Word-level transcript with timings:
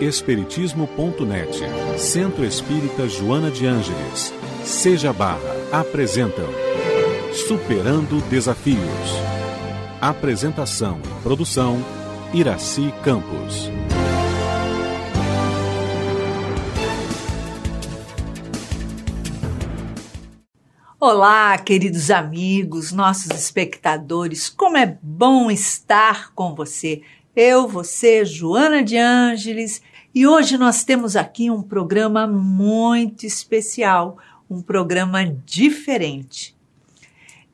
Espiritismo.net, 0.00 1.58
Centro 1.98 2.44
Espírita 2.44 3.08
Joana 3.08 3.50
de 3.50 3.66
Ângeles, 3.66 4.32
Seja 4.62 5.12
Barra, 5.12 5.56
apresentam 5.72 6.46
Superando 7.32 8.20
Desafios. 8.28 8.78
Apresentação 10.00 11.00
e 11.04 11.22
produção, 11.22 11.84
Iraci 12.32 12.94
Campos. 13.02 13.72
Olá, 21.00 21.58
queridos 21.58 22.08
amigos, 22.12 22.92
nossos 22.92 23.32
espectadores, 23.32 24.48
como 24.48 24.76
é 24.76 24.96
bom 25.02 25.50
estar 25.50 26.32
com 26.34 26.54
você. 26.54 27.02
Eu, 27.34 27.68
você, 27.68 28.24
Joana 28.24 28.82
de 28.82 28.96
Ângeles, 28.96 29.80
e 30.14 30.26
hoje 30.26 30.56
nós 30.56 30.84
temos 30.84 31.16
aqui 31.16 31.50
um 31.50 31.62
programa 31.62 32.26
muito 32.26 33.26
especial, 33.26 34.18
um 34.48 34.62
programa 34.62 35.24
diferente. 35.44 36.56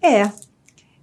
É, 0.00 0.30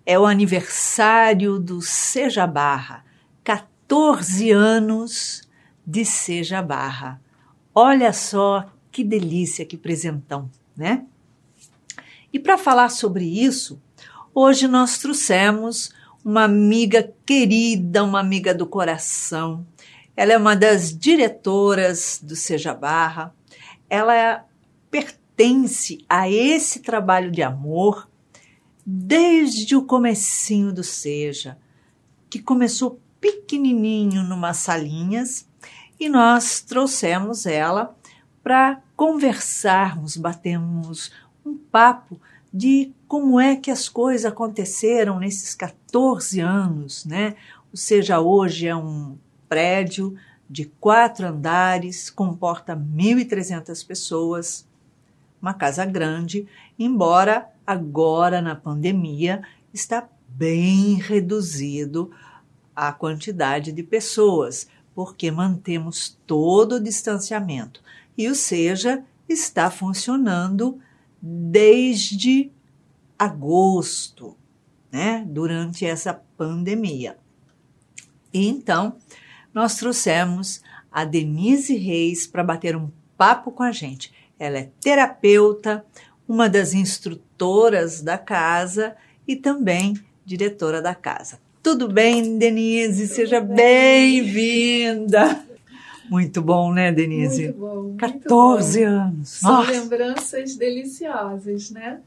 é 0.05 0.17
o 0.17 0.25
aniversário 0.25 1.59
do 1.59 1.81
Seja 1.81 2.47
Barra, 2.47 3.03
14 3.43 4.51
anos 4.51 5.47
de 5.85 6.05
Seja 6.05 6.61
Barra. 6.61 7.21
Olha 7.75 8.13
só 8.13 8.65
que 8.91 9.03
delícia, 9.03 9.65
que 9.65 9.77
presentão, 9.77 10.49
né? 10.75 11.05
E 12.33 12.39
para 12.39 12.57
falar 12.57 12.89
sobre 12.89 13.25
isso, 13.25 13.81
hoje 14.33 14.67
nós 14.67 14.97
trouxemos 14.99 15.93
uma 16.23 16.43
amiga 16.43 17.11
querida, 17.25 18.03
uma 18.03 18.19
amiga 18.19 18.53
do 18.53 18.65
coração. 18.65 19.65
Ela 20.15 20.33
é 20.33 20.37
uma 20.37 20.55
das 20.55 20.97
diretoras 20.97 22.19
do 22.21 22.35
Seja 22.35 22.73
Barra. 22.73 23.33
Ela 23.89 24.45
pertence 24.89 26.05
a 26.07 26.29
esse 26.29 26.79
trabalho 26.79 27.31
de 27.31 27.41
amor 27.41 28.09
desde 28.85 29.75
o 29.75 29.83
comecinho 29.83 30.73
do 30.73 30.83
Seja, 30.83 31.57
que 32.29 32.39
começou 32.39 32.99
pequenininho 33.19 34.23
numas 34.23 34.57
salinhas 34.57 35.47
e 35.99 36.09
nós 36.09 36.61
trouxemos 36.61 37.45
ela 37.45 37.95
para 38.43 38.81
conversarmos, 38.95 40.17
batermos 40.17 41.11
um 41.45 41.55
papo 41.55 42.19
de 42.51 42.91
como 43.07 43.39
é 43.39 43.55
que 43.55 43.71
as 43.71 43.87
coisas 43.87 44.25
aconteceram 44.25 45.19
nesses 45.19 45.53
14 45.55 46.39
anos, 46.39 47.05
né? 47.05 47.35
Ou 47.71 47.77
seja, 47.77 48.19
hoje 48.19 48.67
é 48.67 48.75
um 48.75 49.17
prédio 49.51 50.15
de 50.49 50.63
quatro 50.63 51.27
andares, 51.27 52.09
comporta 52.09 52.73
1.300 52.73 53.85
pessoas, 53.85 54.65
uma 55.41 55.53
casa 55.53 55.83
grande, 55.83 56.47
embora 56.79 57.49
agora 57.67 58.41
na 58.41 58.55
pandemia 58.55 59.41
está 59.73 60.07
bem 60.25 60.93
reduzido 60.93 62.11
a 62.73 62.93
quantidade 62.93 63.73
de 63.73 63.83
pessoas, 63.83 64.69
porque 64.95 65.29
mantemos 65.29 66.17
todo 66.25 66.75
o 66.75 66.79
distanciamento. 66.81 67.81
E 68.17 68.29
o 68.29 68.35
seja 68.35 69.03
está 69.27 69.69
funcionando 69.69 70.79
desde 71.21 72.49
agosto, 73.19 74.37
né, 74.89 75.25
durante 75.27 75.85
essa 75.85 76.13
pandemia. 76.37 77.17
E 78.33 78.47
então, 78.47 78.95
nós 79.53 79.77
trouxemos 79.77 80.61
a 80.91 81.05
Denise 81.05 81.75
Reis 81.75 82.27
para 82.27 82.43
bater 82.43 82.75
um 82.75 82.89
papo 83.17 83.51
com 83.51 83.63
a 83.63 83.71
gente. 83.71 84.11
Ela 84.39 84.59
é 84.59 84.69
terapeuta, 84.81 85.85
uma 86.27 86.49
das 86.49 86.73
instrutoras 86.73 88.01
da 88.01 88.17
casa 88.17 88.95
e 89.27 89.35
também 89.35 89.93
diretora 90.25 90.81
da 90.81 90.95
casa. 90.95 91.39
Tudo 91.61 91.87
bem, 91.87 92.37
Denise? 92.37 93.03
Tudo 93.03 93.15
Seja 93.15 93.39
bem-vinda. 93.39 95.45
Muito 96.09 96.41
bom, 96.41 96.73
né, 96.73 96.91
Denise? 96.91 97.43
Muito 97.43 97.59
bom. 97.59 97.81
Muito 97.83 97.97
14 97.97 98.79
bom. 98.79 98.87
anos. 98.87 99.29
São 99.29 99.51
Nossa. 99.51 99.71
lembranças 99.71 100.55
deliciosas, 100.55 101.69
né? 101.69 102.01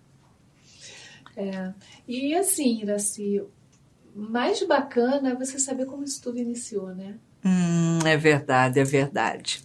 É. 1.36 1.72
E 2.06 2.34
assim, 2.34 2.82
Iraci, 2.82 3.42
mais 4.14 4.62
bacana 4.66 5.30
é 5.30 5.34
você 5.34 5.58
saber 5.58 5.86
como 5.86 6.04
isso 6.04 6.22
tudo 6.22 6.38
iniciou, 6.38 6.94
né? 6.94 7.14
Hum, 7.44 7.98
é 8.06 8.16
verdade, 8.16 8.80
é 8.80 8.84
verdade. 8.84 9.62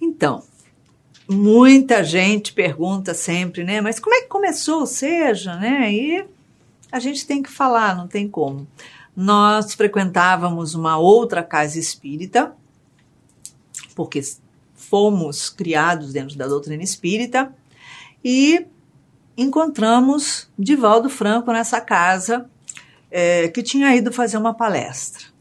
Então, 0.00 0.44
muita 1.28 2.04
gente 2.04 2.52
pergunta 2.52 3.14
sempre, 3.14 3.64
né? 3.64 3.80
Mas 3.80 3.98
como 3.98 4.14
é 4.14 4.22
que 4.22 4.28
começou 4.28 4.82
o 4.82 4.86
Seja, 4.86 5.56
né? 5.56 5.92
E 5.92 6.24
a 6.90 6.98
gente 6.98 7.26
tem 7.26 7.42
que 7.42 7.50
falar, 7.50 7.96
não 7.96 8.06
tem 8.06 8.28
como. 8.28 8.66
Nós 9.16 9.74
frequentávamos 9.74 10.74
uma 10.74 10.98
outra 10.98 11.42
casa 11.42 11.78
espírita, 11.78 12.54
porque 13.94 14.20
fomos 14.74 15.48
criados 15.48 16.12
dentro 16.12 16.36
da 16.36 16.46
doutrina 16.46 16.82
espírita, 16.82 17.54
e 18.24 18.66
encontramos 19.36 20.50
Divaldo 20.58 21.08
Franco 21.08 21.52
nessa 21.52 21.80
casa, 21.80 22.48
é, 23.10 23.48
que 23.48 23.62
tinha 23.62 23.94
ido 23.94 24.12
fazer 24.12 24.36
uma 24.36 24.54
palestra. 24.54 25.31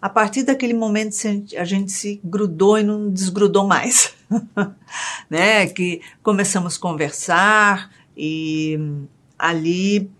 A 0.00 0.08
partir 0.08 0.44
daquele 0.44 0.74
momento 0.74 1.16
a 1.56 1.64
gente 1.64 1.90
se 1.90 2.20
grudou 2.22 2.78
e 2.78 2.82
não 2.84 3.10
desgrudou 3.10 3.66
mais, 3.66 4.14
né? 5.28 5.66
Que 5.66 6.00
começamos 6.22 6.76
a 6.76 6.80
conversar 6.80 7.90
e 8.16 8.78
ali 9.38 10.10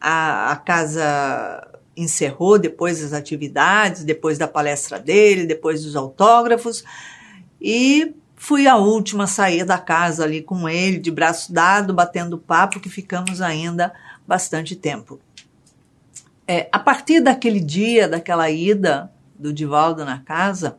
a, 0.00 0.52
a 0.52 0.56
casa 0.56 1.66
encerrou 1.96 2.58
depois 2.58 3.00
das 3.00 3.12
atividades, 3.12 4.04
depois 4.04 4.38
da 4.38 4.46
palestra 4.46 4.98
dele, 4.98 5.46
depois 5.46 5.82
dos 5.82 5.96
autógrafos 5.96 6.84
e 7.60 8.14
fui 8.36 8.66
a 8.66 8.76
última 8.76 9.24
a 9.24 9.26
sair 9.26 9.64
da 9.64 9.78
casa 9.78 10.24
ali 10.24 10.42
com 10.42 10.68
ele, 10.68 10.98
de 10.98 11.10
braço 11.10 11.52
dado, 11.52 11.94
batendo 11.94 12.38
papo, 12.38 12.80
que 12.80 12.88
ficamos 12.88 13.40
ainda 13.40 13.92
bastante 14.26 14.76
tempo. 14.76 15.18
É, 16.46 16.68
a 16.70 16.78
partir 16.78 17.20
daquele 17.20 17.58
dia, 17.58 18.06
daquela 18.06 18.48
ida 18.50 19.10
do 19.38 19.52
Divaldo 19.52 20.04
na 20.04 20.18
casa, 20.18 20.78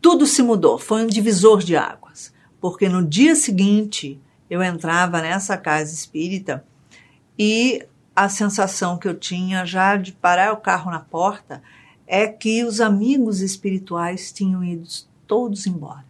tudo 0.00 0.26
se 0.26 0.42
mudou, 0.42 0.78
foi 0.78 1.02
um 1.02 1.06
divisor 1.06 1.62
de 1.62 1.76
águas, 1.76 2.32
porque 2.60 2.88
no 2.88 3.04
dia 3.04 3.34
seguinte 3.34 4.20
eu 4.48 4.62
entrava 4.62 5.20
nessa 5.20 5.56
casa 5.56 5.92
espírita 5.92 6.64
e 7.38 7.84
a 8.14 8.28
sensação 8.28 8.96
que 8.96 9.06
eu 9.06 9.14
tinha 9.14 9.66
já 9.66 9.96
de 9.96 10.12
parar 10.12 10.52
o 10.52 10.58
carro 10.58 10.90
na 10.90 11.00
porta 11.00 11.62
é 12.06 12.26
que 12.26 12.64
os 12.64 12.80
amigos 12.80 13.40
espirituais 13.40 14.32
tinham 14.32 14.64
ido 14.64 14.88
todos 15.26 15.66
embora. 15.66 16.04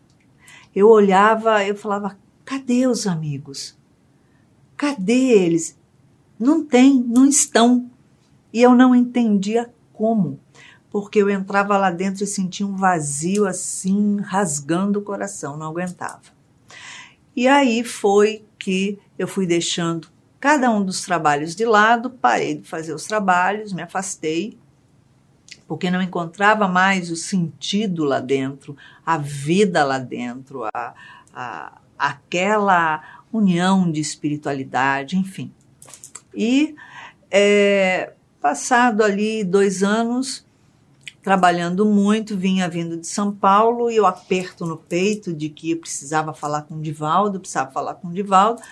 Eu 0.74 0.88
olhava, 0.88 1.64
eu 1.64 1.74
falava: 1.74 2.16
cadê 2.44 2.86
os 2.86 3.06
amigos? 3.06 3.76
Cadê 4.76 5.30
eles? 5.30 5.76
Não 6.38 6.64
tem, 6.64 7.02
não 7.02 7.26
estão. 7.26 7.90
E 8.52 8.62
eu 8.62 8.74
não 8.74 8.94
entendia 8.94 9.70
como, 9.92 10.38
porque 10.96 11.18
eu 11.20 11.28
entrava 11.28 11.76
lá 11.76 11.90
dentro 11.90 12.24
e 12.24 12.26
sentia 12.26 12.66
um 12.66 12.74
vazio 12.74 13.46
assim, 13.46 14.18
rasgando 14.18 14.98
o 14.98 15.02
coração, 15.02 15.54
não 15.54 15.66
aguentava. 15.66 16.22
E 17.36 17.46
aí 17.46 17.84
foi 17.84 18.46
que 18.58 18.98
eu 19.18 19.28
fui 19.28 19.46
deixando 19.46 20.08
cada 20.40 20.70
um 20.70 20.82
dos 20.82 21.02
trabalhos 21.02 21.54
de 21.54 21.66
lado, 21.66 22.08
parei 22.08 22.54
de 22.54 22.66
fazer 22.66 22.94
os 22.94 23.04
trabalhos, 23.04 23.74
me 23.74 23.82
afastei 23.82 24.58
porque 25.68 25.90
não 25.90 26.00
encontrava 26.00 26.66
mais 26.66 27.10
o 27.10 27.16
sentido 27.16 28.02
lá 28.02 28.18
dentro, 28.18 28.74
a 29.04 29.18
vida 29.18 29.84
lá 29.84 29.98
dentro, 29.98 30.64
a, 30.72 30.94
a, 31.34 31.78
aquela 31.98 33.20
união 33.30 33.92
de 33.92 34.00
espiritualidade, 34.00 35.18
enfim. 35.18 35.52
E 36.34 36.74
é, 37.30 38.14
passado 38.40 39.04
ali 39.04 39.44
dois 39.44 39.82
anos, 39.82 40.45
trabalhando 41.26 41.84
muito, 41.84 42.36
vinha 42.36 42.68
vindo 42.68 42.96
de 42.96 43.06
São 43.08 43.34
Paulo 43.34 43.90
e 43.90 43.96
eu 43.96 44.06
aperto 44.06 44.64
no 44.64 44.76
peito 44.76 45.34
de 45.34 45.48
que 45.48 45.74
precisava 45.74 46.32
falar 46.32 46.62
com 46.62 46.76
o 46.76 46.80
Divaldo, 46.80 47.40
precisava 47.40 47.72
falar 47.72 47.94
com 47.94 48.06
o 48.06 48.12
Divaldo, 48.12 48.62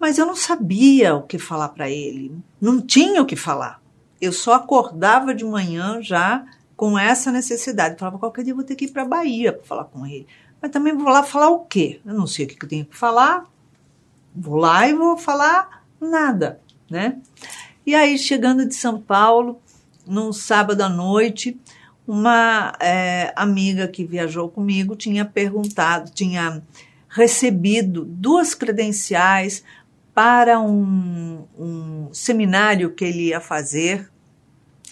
mas 0.00 0.16
eu 0.16 0.24
não 0.24 0.34
sabia 0.34 1.14
o 1.14 1.24
que 1.24 1.38
falar 1.38 1.68
para 1.68 1.90
ele, 1.90 2.34
não 2.58 2.80
tinha 2.80 3.20
o 3.20 3.26
que 3.26 3.36
falar 3.36 3.82
eu 4.22 4.32
só 4.32 4.54
acordava 4.54 5.34
de 5.34 5.44
manhã 5.44 6.00
já 6.00 6.46
com 6.76 6.96
essa 6.96 7.32
necessidade. 7.32 7.98
Falava, 7.98 8.20
qualquer 8.20 8.44
dia 8.44 8.52
eu 8.52 8.56
vou 8.56 8.64
ter 8.64 8.76
que 8.76 8.84
ir 8.84 8.92
para 8.92 9.02
a 9.02 9.08
Bahia 9.08 9.52
para 9.52 9.64
falar 9.64 9.84
com 9.86 10.06
ele. 10.06 10.28
Mas 10.60 10.70
também 10.70 10.96
vou 10.96 11.08
lá 11.08 11.24
falar 11.24 11.50
o 11.50 11.64
quê? 11.64 12.00
Eu 12.06 12.14
não 12.14 12.28
sei 12.28 12.44
o 12.46 12.48
que 12.48 12.64
eu 12.64 12.68
tenho 12.68 12.84
que 12.84 12.96
falar. 12.96 13.44
Vou 14.32 14.54
lá 14.54 14.86
e 14.86 14.94
vou 14.94 15.18
falar 15.18 15.84
nada, 16.00 16.60
né? 16.88 17.18
E 17.84 17.96
aí, 17.96 18.16
chegando 18.16 18.64
de 18.64 18.76
São 18.76 19.00
Paulo, 19.00 19.60
num 20.06 20.32
sábado 20.32 20.80
à 20.82 20.88
noite, 20.88 21.58
uma 22.06 22.74
é, 22.80 23.32
amiga 23.36 23.86
que 23.86 24.04
viajou 24.04 24.48
comigo 24.48 24.96
tinha 24.96 25.24
perguntado, 25.24 26.10
tinha 26.10 26.62
recebido 27.08 28.04
duas 28.04 28.54
credenciais 28.54 29.62
para 30.14 30.60
um, 30.60 31.44
um 31.58 32.08
seminário 32.12 32.92
que 32.92 33.04
ele 33.04 33.28
ia 33.28 33.40
fazer 33.40 34.10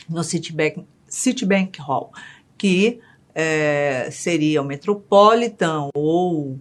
no 0.08 0.22
Citibank, 0.22 0.84
Citibank 1.06 1.80
Hall, 1.80 2.12
que 2.56 3.00
é, 3.34 4.08
seria 4.10 4.62
o 4.62 4.64
Metropolitan 4.64 5.88
ou 5.94 6.58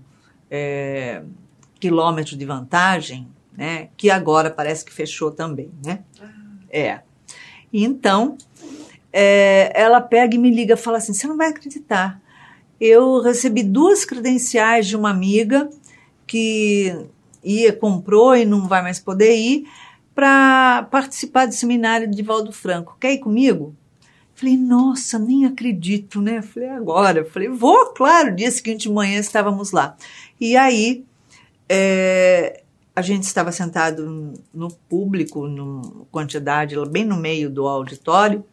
é, 0.49 1.23
quilômetro 1.79 2.35
de 2.35 2.45
vantagem, 2.45 3.27
né? 3.55 3.89
Que 3.95 4.09
agora 4.09 4.49
parece 4.49 4.83
que 4.83 4.93
fechou 4.93 5.31
também, 5.31 5.71
né? 5.83 6.03
É. 6.69 7.01
Então, 7.71 8.37
é, 9.11 9.71
ela 9.73 10.01
pega 10.01 10.35
e 10.35 10.39
me 10.39 10.49
liga 10.49 10.73
e 10.73 10.77
fala 10.77 10.97
assim: 10.97 11.13
você 11.13 11.27
não 11.27 11.37
vai 11.37 11.49
acreditar. 11.49 12.21
Eu 12.79 13.21
recebi 13.21 13.63
duas 13.63 14.05
credenciais 14.05 14.87
de 14.87 14.95
uma 14.95 15.09
amiga 15.09 15.69
que 16.25 16.95
ia, 17.43 17.73
comprou 17.73 18.35
e 18.35 18.45
não 18.45 18.67
vai 18.67 18.81
mais 18.81 18.99
poder 18.99 19.35
ir 19.35 19.67
para 20.15 20.87
participar 20.91 21.45
do 21.45 21.53
seminário 21.53 22.09
de 22.09 22.21
Valdo 22.21 22.51
Franco. 22.51 22.97
Quer 22.99 23.13
ir 23.13 23.19
comigo? 23.19 23.75
Falei, 24.35 24.55
nossa, 24.55 25.19
nem 25.19 25.45
acredito, 25.45 26.21
né? 26.21 26.41
Falei, 26.41 26.69
agora. 26.69 27.25
Falei, 27.25 27.49
vou, 27.49 27.87
claro. 27.87 28.33
Dia 28.33 28.49
seguinte 28.49 28.83
de 28.83 28.89
manhã 28.89 29.19
estávamos 29.19 29.71
lá. 29.71 29.97
E 30.39 30.55
aí, 30.55 31.03
é, 31.67 32.63
a 32.99 33.01
gente 33.01 33.23
estava 33.23 33.49
sentado 33.49 34.33
no 34.53 34.69
público, 34.69 35.47
numa 35.47 36.05
quantidade, 36.11 36.75
bem 36.89 37.05
no 37.05 37.15
meio 37.15 37.49
do 37.49 37.65
auditório, 37.65 38.43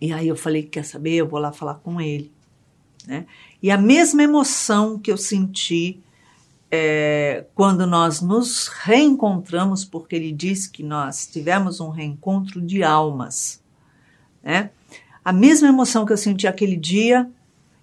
e 0.00 0.12
aí 0.12 0.28
eu 0.28 0.36
falei, 0.36 0.62
quer 0.62 0.84
saber, 0.84 1.14
eu 1.14 1.28
vou 1.28 1.40
lá 1.40 1.52
falar 1.52 1.74
com 1.74 2.00
ele. 2.00 2.32
Né? 3.08 3.26
E 3.60 3.68
a 3.68 3.76
mesma 3.76 4.22
emoção 4.22 5.00
que 5.00 5.10
eu 5.10 5.16
senti 5.16 6.00
é, 6.70 7.44
quando 7.56 7.88
nós 7.88 8.20
nos 8.20 8.68
reencontramos, 8.68 9.84
porque 9.84 10.14
ele 10.14 10.30
disse 10.30 10.70
que 10.70 10.84
nós 10.84 11.26
tivemos 11.26 11.80
um 11.80 11.88
reencontro 11.90 12.60
de 12.60 12.84
almas. 12.84 13.60
Né? 14.44 14.70
A 15.24 15.32
mesma 15.32 15.66
emoção 15.66 16.06
que 16.06 16.12
eu 16.12 16.16
senti 16.16 16.46
aquele 16.46 16.76
dia, 16.76 17.28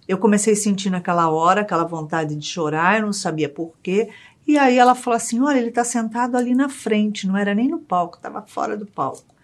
eu 0.08 0.16
comecei 0.16 0.54
a 0.54 0.56
sentir 0.56 0.88
naquela 0.88 1.28
hora, 1.28 1.60
aquela 1.60 1.84
vontade 1.84 2.34
de 2.34 2.46
chorar, 2.46 3.00
eu 3.00 3.06
não 3.06 3.12
sabia 3.12 3.50
porquê. 3.50 4.08
E 4.46 4.58
aí 4.58 4.78
ela 4.78 4.94
falou 4.94 5.16
assim: 5.16 5.40
olha, 5.40 5.58
ele 5.58 5.68
está 5.68 5.84
sentado 5.84 6.36
ali 6.36 6.54
na 6.54 6.68
frente, 6.68 7.26
não 7.26 7.36
era 7.36 7.54
nem 7.54 7.68
no 7.68 7.78
palco, 7.78 8.16
estava 8.16 8.42
fora 8.42 8.76
do 8.76 8.86
palco. 8.86 9.34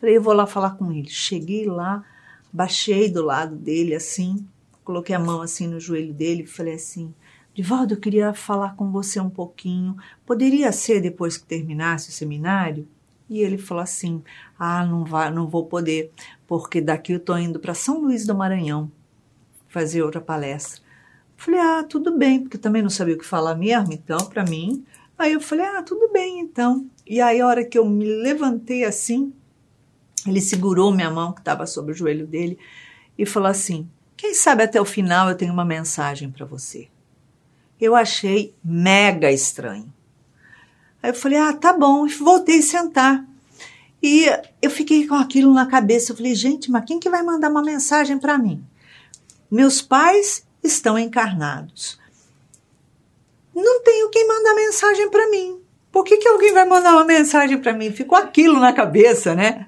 Falei, 0.00 0.16
eu 0.16 0.22
vou 0.22 0.34
lá 0.34 0.46
falar 0.46 0.76
com 0.76 0.92
ele. 0.92 1.08
Cheguei 1.08 1.66
lá, 1.66 2.04
baixei 2.52 3.10
do 3.10 3.24
lado 3.24 3.56
dele 3.56 3.94
assim, 3.94 4.46
coloquei 4.84 5.14
a 5.14 5.18
mão 5.18 5.40
assim 5.40 5.66
no 5.66 5.80
joelho 5.80 6.12
dele 6.12 6.42
e 6.42 6.46
falei 6.46 6.74
assim: 6.74 7.14
Divaldo, 7.54 7.94
eu 7.94 8.00
queria 8.00 8.34
falar 8.34 8.76
com 8.76 8.90
você 8.90 9.18
um 9.18 9.30
pouquinho. 9.30 9.96
Poderia 10.24 10.70
ser 10.72 11.00
depois 11.00 11.36
que 11.36 11.46
terminasse 11.46 12.10
o 12.10 12.12
seminário? 12.12 12.86
E 13.28 13.40
ele 13.40 13.58
falou 13.58 13.82
assim: 13.82 14.22
Ah, 14.58 14.84
não, 14.84 15.04
vai, 15.04 15.30
não 15.30 15.48
vou 15.48 15.66
poder, 15.66 16.12
porque 16.46 16.80
daqui 16.80 17.12
eu 17.12 17.18
estou 17.18 17.38
indo 17.38 17.58
para 17.58 17.74
São 17.74 18.00
Luís 18.00 18.26
do 18.26 18.34
Maranhão 18.34 18.90
fazer 19.68 20.02
outra 20.02 20.20
palestra. 20.20 20.85
Falei: 21.36 21.60
Ah, 21.60 21.84
tudo 21.84 22.16
bem, 22.16 22.40
porque 22.40 22.58
também 22.58 22.82
não 22.82 22.90
sabia 22.90 23.14
o 23.14 23.18
que 23.18 23.24
falar 23.24 23.54
mesmo, 23.54 23.92
então, 23.92 24.18
para 24.26 24.44
mim. 24.44 24.84
Aí 25.18 25.32
eu 25.32 25.40
falei: 25.40 25.66
Ah, 25.66 25.82
tudo 25.82 26.10
bem, 26.12 26.40
então. 26.40 26.86
E 27.06 27.20
aí, 27.20 27.40
a 27.40 27.46
hora 27.46 27.64
que 27.64 27.78
eu 27.78 27.84
me 27.84 28.04
levantei 28.04 28.84
assim, 28.84 29.32
ele 30.26 30.40
segurou 30.40 30.92
minha 30.92 31.10
mão, 31.10 31.32
que 31.32 31.40
estava 31.40 31.66
sobre 31.66 31.92
o 31.92 31.94
joelho 31.94 32.26
dele, 32.26 32.58
e 33.18 33.26
falou 33.26 33.48
assim: 33.48 33.88
Quem 34.16 34.34
sabe 34.34 34.62
até 34.62 34.80
o 34.80 34.84
final 34.84 35.28
eu 35.28 35.36
tenho 35.36 35.52
uma 35.52 35.64
mensagem 35.64 36.30
para 36.30 36.46
você. 36.46 36.88
Eu 37.80 37.94
achei 37.94 38.54
mega 38.64 39.30
estranho. 39.30 39.92
Aí 41.02 41.10
eu 41.10 41.14
falei: 41.14 41.38
Ah, 41.38 41.52
tá 41.52 41.72
bom. 41.72 42.06
E 42.06 42.14
voltei 42.14 42.60
a 42.60 42.62
sentar. 42.62 43.24
E 44.02 44.26
eu 44.62 44.70
fiquei 44.70 45.06
com 45.06 45.14
aquilo 45.14 45.52
na 45.52 45.66
cabeça. 45.66 46.12
Eu 46.12 46.16
falei: 46.16 46.34
Gente, 46.34 46.70
mas 46.70 46.84
quem 46.84 46.98
que 46.98 47.10
vai 47.10 47.22
mandar 47.22 47.50
uma 47.50 47.62
mensagem 47.62 48.18
para 48.18 48.38
mim? 48.38 48.64
Meus 49.50 49.80
pais 49.80 50.45
estão 50.72 50.98
encarnados. 50.98 51.98
Não 53.54 53.82
tenho 53.82 54.10
quem 54.10 54.28
mandar 54.28 54.54
mensagem 54.54 55.10
para 55.10 55.30
mim. 55.30 55.60
Por 55.90 56.04
que, 56.04 56.18
que 56.18 56.28
alguém 56.28 56.52
vai 56.52 56.66
mandar 56.66 56.92
uma 56.92 57.04
mensagem 57.04 57.58
para 57.58 57.72
mim? 57.72 57.90
Ficou 57.90 58.18
aquilo 58.18 58.60
na 58.60 58.72
cabeça, 58.72 59.34
né? 59.34 59.66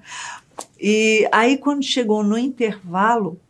E 0.78 1.26
aí, 1.32 1.56
quando 1.56 1.82
chegou 1.82 2.22
no 2.22 2.36
intervalo, 2.36 3.40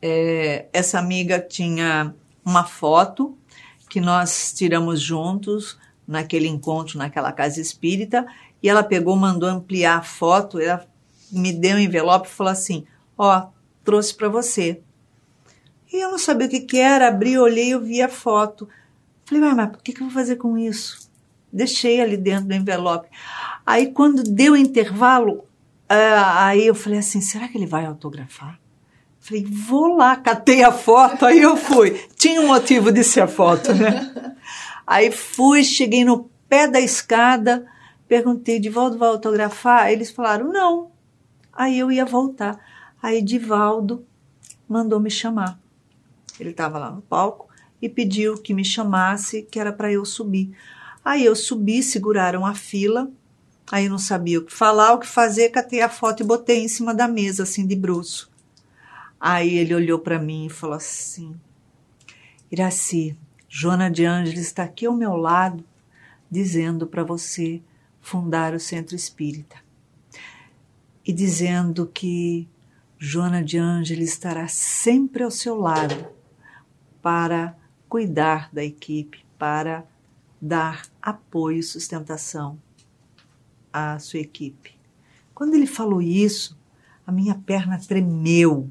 é, 0.00 0.66
essa 0.72 0.98
amiga 0.98 1.38
tinha 1.38 2.14
uma 2.44 2.64
foto 2.64 3.36
que 3.90 4.00
nós 4.00 4.54
tiramos 4.56 5.00
juntos 5.00 5.78
naquele 6.06 6.48
encontro, 6.48 6.98
naquela 6.98 7.32
casa 7.32 7.60
espírita, 7.60 8.26
e 8.62 8.68
ela 8.68 8.82
pegou, 8.82 9.14
mandou 9.14 9.48
ampliar 9.48 9.98
a 9.98 10.02
foto, 10.02 10.58
ela 10.58 10.86
me 11.30 11.52
deu 11.52 11.76
um 11.76 11.80
envelope 11.80 12.28
e 12.28 12.32
falou 12.32 12.52
assim: 12.52 12.86
Ó, 13.16 13.38
oh, 13.38 13.48
trouxe 13.84 14.14
para 14.14 14.28
você. 14.28 14.80
E 15.92 15.96
eu 15.96 16.10
não 16.10 16.18
sabia 16.18 16.46
o 16.46 16.50
que, 16.50 16.60
que 16.60 16.78
era, 16.78 17.08
abri, 17.08 17.38
olhei, 17.38 17.70
eu 17.70 17.80
vi 17.80 18.02
a 18.02 18.08
foto. 18.08 18.68
Falei, 19.24 19.42
mas, 19.42 19.56
mas 19.56 19.74
o 19.74 19.82
que, 19.82 19.92
que 19.92 20.02
eu 20.02 20.06
vou 20.06 20.14
fazer 20.14 20.36
com 20.36 20.56
isso? 20.56 21.10
Deixei 21.52 22.00
ali 22.00 22.16
dentro 22.16 22.46
do 22.46 22.54
envelope. 22.54 23.08
Aí, 23.64 23.92
quando 23.92 24.22
deu 24.22 24.52
o 24.52 24.56
intervalo, 24.56 25.48
Uh, 25.90 26.20
aí 26.36 26.66
eu 26.66 26.74
falei 26.74 26.98
assim, 26.98 27.22
será 27.22 27.48
que 27.48 27.56
ele 27.56 27.64
vai 27.64 27.86
autografar? 27.86 28.60
Falei, 29.18 29.46
vou 29.46 29.96
lá, 29.96 30.16
catei 30.16 30.62
a 30.62 30.70
foto, 30.70 31.24
aí 31.24 31.40
eu 31.40 31.56
fui. 31.56 31.92
Tinha 32.14 32.42
um 32.42 32.48
motivo 32.48 32.92
de 32.92 33.02
ser 33.02 33.22
a 33.22 33.26
foto, 33.26 33.72
né? 33.74 34.36
Aí 34.86 35.10
fui, 35.10 35.64
cheguei 35.64 36.04
no 36.04 36.30
pé 36.48 36.68
da 36.68 36.78
escada, 36.78 37.66
perguntei, 38.06 38.60
Divaldo 38.60 38.98
vai 38.98 39.08
autografar? 39.08 39.90
Eles 39.90 40.10
falaram, 40.10 40.52
não. 40.52 40.90
Aí 41.52 41.78
eu 41.78 41.90
ia 41.90 42.04
voltar. 42.04 42.58
Aí 43.02 43.22
Divaldo 43.22 44.06
mandou 44.68 45.00
me 45.00 45.10
chamar. 45.10 45.58
Ele 46.38 46.50
estava 46.50 46.78
lá 46.78 46.90
no 46.90 47.02
palco 47.02 47.48
e 47.80 47.88
pediu 47.88 48.36
que 48.36 48.54
me 48.54 48.64
chamasse, 48.64 49.42
que 49.42 49.58
era 49.58 49.72
para 49.72 49.92
eu 49.92 50.04
subir. 50.04 50.50
Aí 51.04 51.24
eu 51.24 51.34
subi, 51.34 51.82
seguraram 51.82 52.44
a 52.44 52.54
fila, 52.54 53.10
Aí 53.70 53.88
não 53.88 53.98
sabia 53.98 54.38
o 54.38 54.44
que 54.44 54.52
falar, 54.52 54.94
o 54.94 54.98
que 54.98 55.06
fazer, 55.06 55.50
catei 55.50 55.82
a 55.82 55.90
foto 55.90 56.22
e 56.22 56.26
botei 56.26 56.64
em 56.64 56.68
cima 56.68 56.94
da 56.94 57.06
mesa, 57.06 57.42
assim, 57.42 57.66
de 57.66 57.76
bruço. 57.76 58.30
Aí 59.20 59.58
ele 59.58 59.74
olhou 59.74 59.98
para 59.98 60.18
mim 60.18 60.46
e 60.46 60.50
falou 60.50 60.76
assim: 60.76 61.34
Iraci, 62.50 63.16
Joana 63.46 63.90
de 63.90 64.06
Ângeles 64.06 64.46
está 64.46 64.62
aqui 64.62 64.86
ao 64.86 64.94
meu 64.94 65.16
lado, 65.16 65.62
dizendo 66.30 66.86
para 66.86 67.04
você 67.04 67.60
fundar 68.00 68.54
o 68.54 68.60
centro 68.60 68.96
espírita. 68.96 69.56
E 71.04 71.12
dizendo 71.12 71.86
que 71.86 72.48
Joana 72.98 73.44
de 73.44 73.58
Ângeles 73.58 74.10
estará 74.10 74.48
sempre 74.48 75.22
ao 75.22 75.30
seu 75.30 75.58
lado 75.58 76.06
para 77.08 77.56
cuidar 77.88 78.50
da 78.52 78.62
equipe, 78.62 79.24
para 79.38 79.86
dar 80.38 80.82
apoio 81.00 81.60
e 81.60 81.62
sustentação 81.62 82.58
a 83.72 83.98
sua 83.98 84.20
equipe. 84.20 84.74
Quando 85.34 85.54
ele 85.54 85.66
falou 85.66 86.02
isso, 86.02 86.54
a 87.06 87.10
minha 87.10 87.34
perna 87.34 87.78
tremeu. 87.78 88.68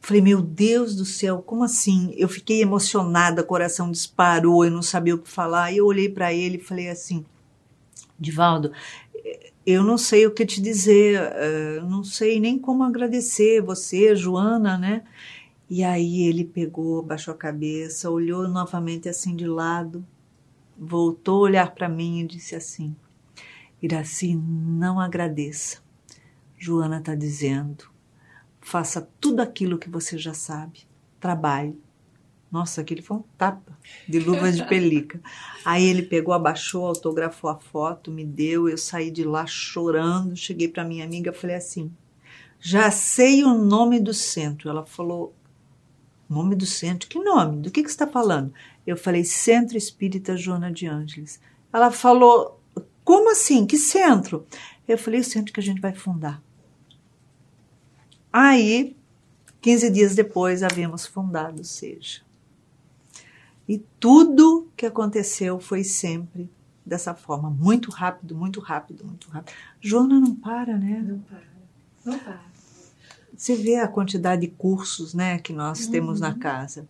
Falei, 0.00 0.22
meu 0.22 0.40
Deus 0.40 0.94
do 0.94 1.04
céu, 1.04 1.42
como 1.42 1.64
assim? 1.64 2.14
Eu 2.16 2.28
fiquei 2.28 2.62
emocionada, 2.62 3.42
o 3.42 3.46
coração 3.46 3.90
disparou, 3.90 4.64
eu 4.64 4.70
não 4.70 4.82
sabia 4.82 5.16
o 5.16 5.18
que 5.18 5.28
falar. 5.28 5.72
E 5.72 5.78
eu 5.78 5.86
olhei 5.86 6.08
para 6.08 6.32
ele 6.32 6.58
e 6.58 6.64
falei 6.64 6.88
assim: 6.88 7.26
Divaldo, 8.16 8.70
eu 9.66 9.82
não 9.82 9.98
sei 9.98 10.24
o 10.24 10.30
que 10.30 10.46
te 10.46 10.60
dizer, 10.60 11.20
eh, 11.20 11.80
não 11.82 12.04
sei 12.04 12.38
nem 12.38 12.60
como 12.60 12.84
agradecer 12.84 13.60
você, 13.60 14.14
Joana, 14.14 14.78
né? 14.78 15.02
E 15.68 15.82
aí 15.82 16.22
ele 16.22 16.44
pegou, 16.44 17.02
baixou 17.02 17.34
a 17.34 17.36
cabeça, 17.36 18.10
olhou 18.10 18.46
novamente 18.46 19.08
assim 19.08 19.34
de 19.34 19.46
lado, 19.46 20.06
voltou 20.78 21.38
a 21.38 21.48
olhar 21.48 21.74
para 21.74 21.88
mim 21.88 22.20
e 22.20 22.26
disse 22.26 22.54
assim: 22.54 22.94
Iraci, 23.82 24.34
não 24.34 25.00
agradeça. 25.00 25.78
Joana 26.56 26.98
está 26.98 27.14
dizendo: 27.14 27.90
faça 28.60 29.08
tudo 29.20 29.40
aquilo 29.40 29.78
que 29.78 29.90
você 29.90 30.16
já 30.16 30.34
sabe. 30.34 30.86
Trabalhe. 31.20 31.78
Nossa, 32.50 32.80
aquele 32.80 33.02
foi 33.02 33.16
um 33.18 33.24
tapa 33.36 33.76
de 34.08 34.18
luvas 34.18 34.56
de 34.56 34.64
pelica. 34.68 35.20
Aí 35.64 35.84
ele 35.84 36.02
pegou, 36.02 36.32
abaixou, 36.32 36.86
autografou 36.86 37.50
a 37.50 37.58
foto, 37.58 38.10
me 38.10 38.24
deu. 38.24 38.68
Eu 38.68 38.78
saí 38.78 39.10
de 39.10 39.24
lá 39.24 39.46
chorando. 39.46 40.36
Cheguei 40.36 40.68
para 40.68 40.84
minha 40.84 41.04
amiga 41.04 41.32
falei 41.32 41.56
assim: 41.56 41.92
já 42.60 42.90
sei 42.90 43.44
o 43.44 43.54
nome 43.54 44.00
do 44.00 44.14
centro. 44.14 44.70
Ela 44.70 44.86
falou: 44.86 45.34
nome 46.28 46.54
do 46.54 46.66
centro? 46.66 47.08
Que 47.08 47.18
nome? 47.18 47.62
Do 47.62 47.70
que, 47.70 47.82
que 47.82 47.88
você 47.88 47.94
está 47.94 48.06
falando? 48.06 48.52
Eu 48.86 48.96
falei: 48.96 49.24
Centro 49.24 49.76
Espírita 49.76 50.36
Joana 50.36 50.72
de 50.72 50.86
Ângeles. 50.86 51.40
Ela 51.72 51.90
falou: 51.90 52.60
como 53.06 53.30
assim? 53.30 53.64
Que 53.64 53.78
centro? 53.78 54.44
Eu 54.88 54.98
falei, 54.98 55.20
o 55.20 55.24
centro 55.24 55.52
que 55.52 55.60
a 55.60 55.62
gente 55.62 55.80
vai 55.80 55.94
fundar. 55.94 56.42
Aí 58.32 58.96
15 59.60 59.90
dias 59.90 60.14
depois 60.16 60.64
havíamos 60.64 61.06
fundado 61.06 61.62
o 61.62 61.64
Seja. 61.64 62.22
E 63.68 63.78
tudo 64.00 64.68
que 64.76 64.86
aconteceu 64.86 65.60
foi 65.60 65.84
sempre 65.84 66.50
dessa 66.84 67.14
forma, 67.14 67.48
muito 67.48 67.90
rápido, 67.90 68.34
muito 68.34 68.58
rápido, 68.58 69.04
muito 69.04 69.28
rápido. 69.28 69.54
Joana 69.80 70.18
não 70.18 70.34
para, 70.34 70.76
né? 70.76 71.04
Não 71.06 71.18
para, 71.20 71.42
não 72.04 72.18
para. 72.18 72.55
Você 73.36 73.54
vê 73.54 73.76
a 73.76 73.88
quantidade 73.88 74.42
de 74.42 74.48
cursos 74.48 75.14
né, 75.14 75.38
que 75.38 75.52
nós 75.52 75.86
uhum. 75.86 75.90
temos 75.90 76.20
na 76.20 76.34
casa. 76.34 76.86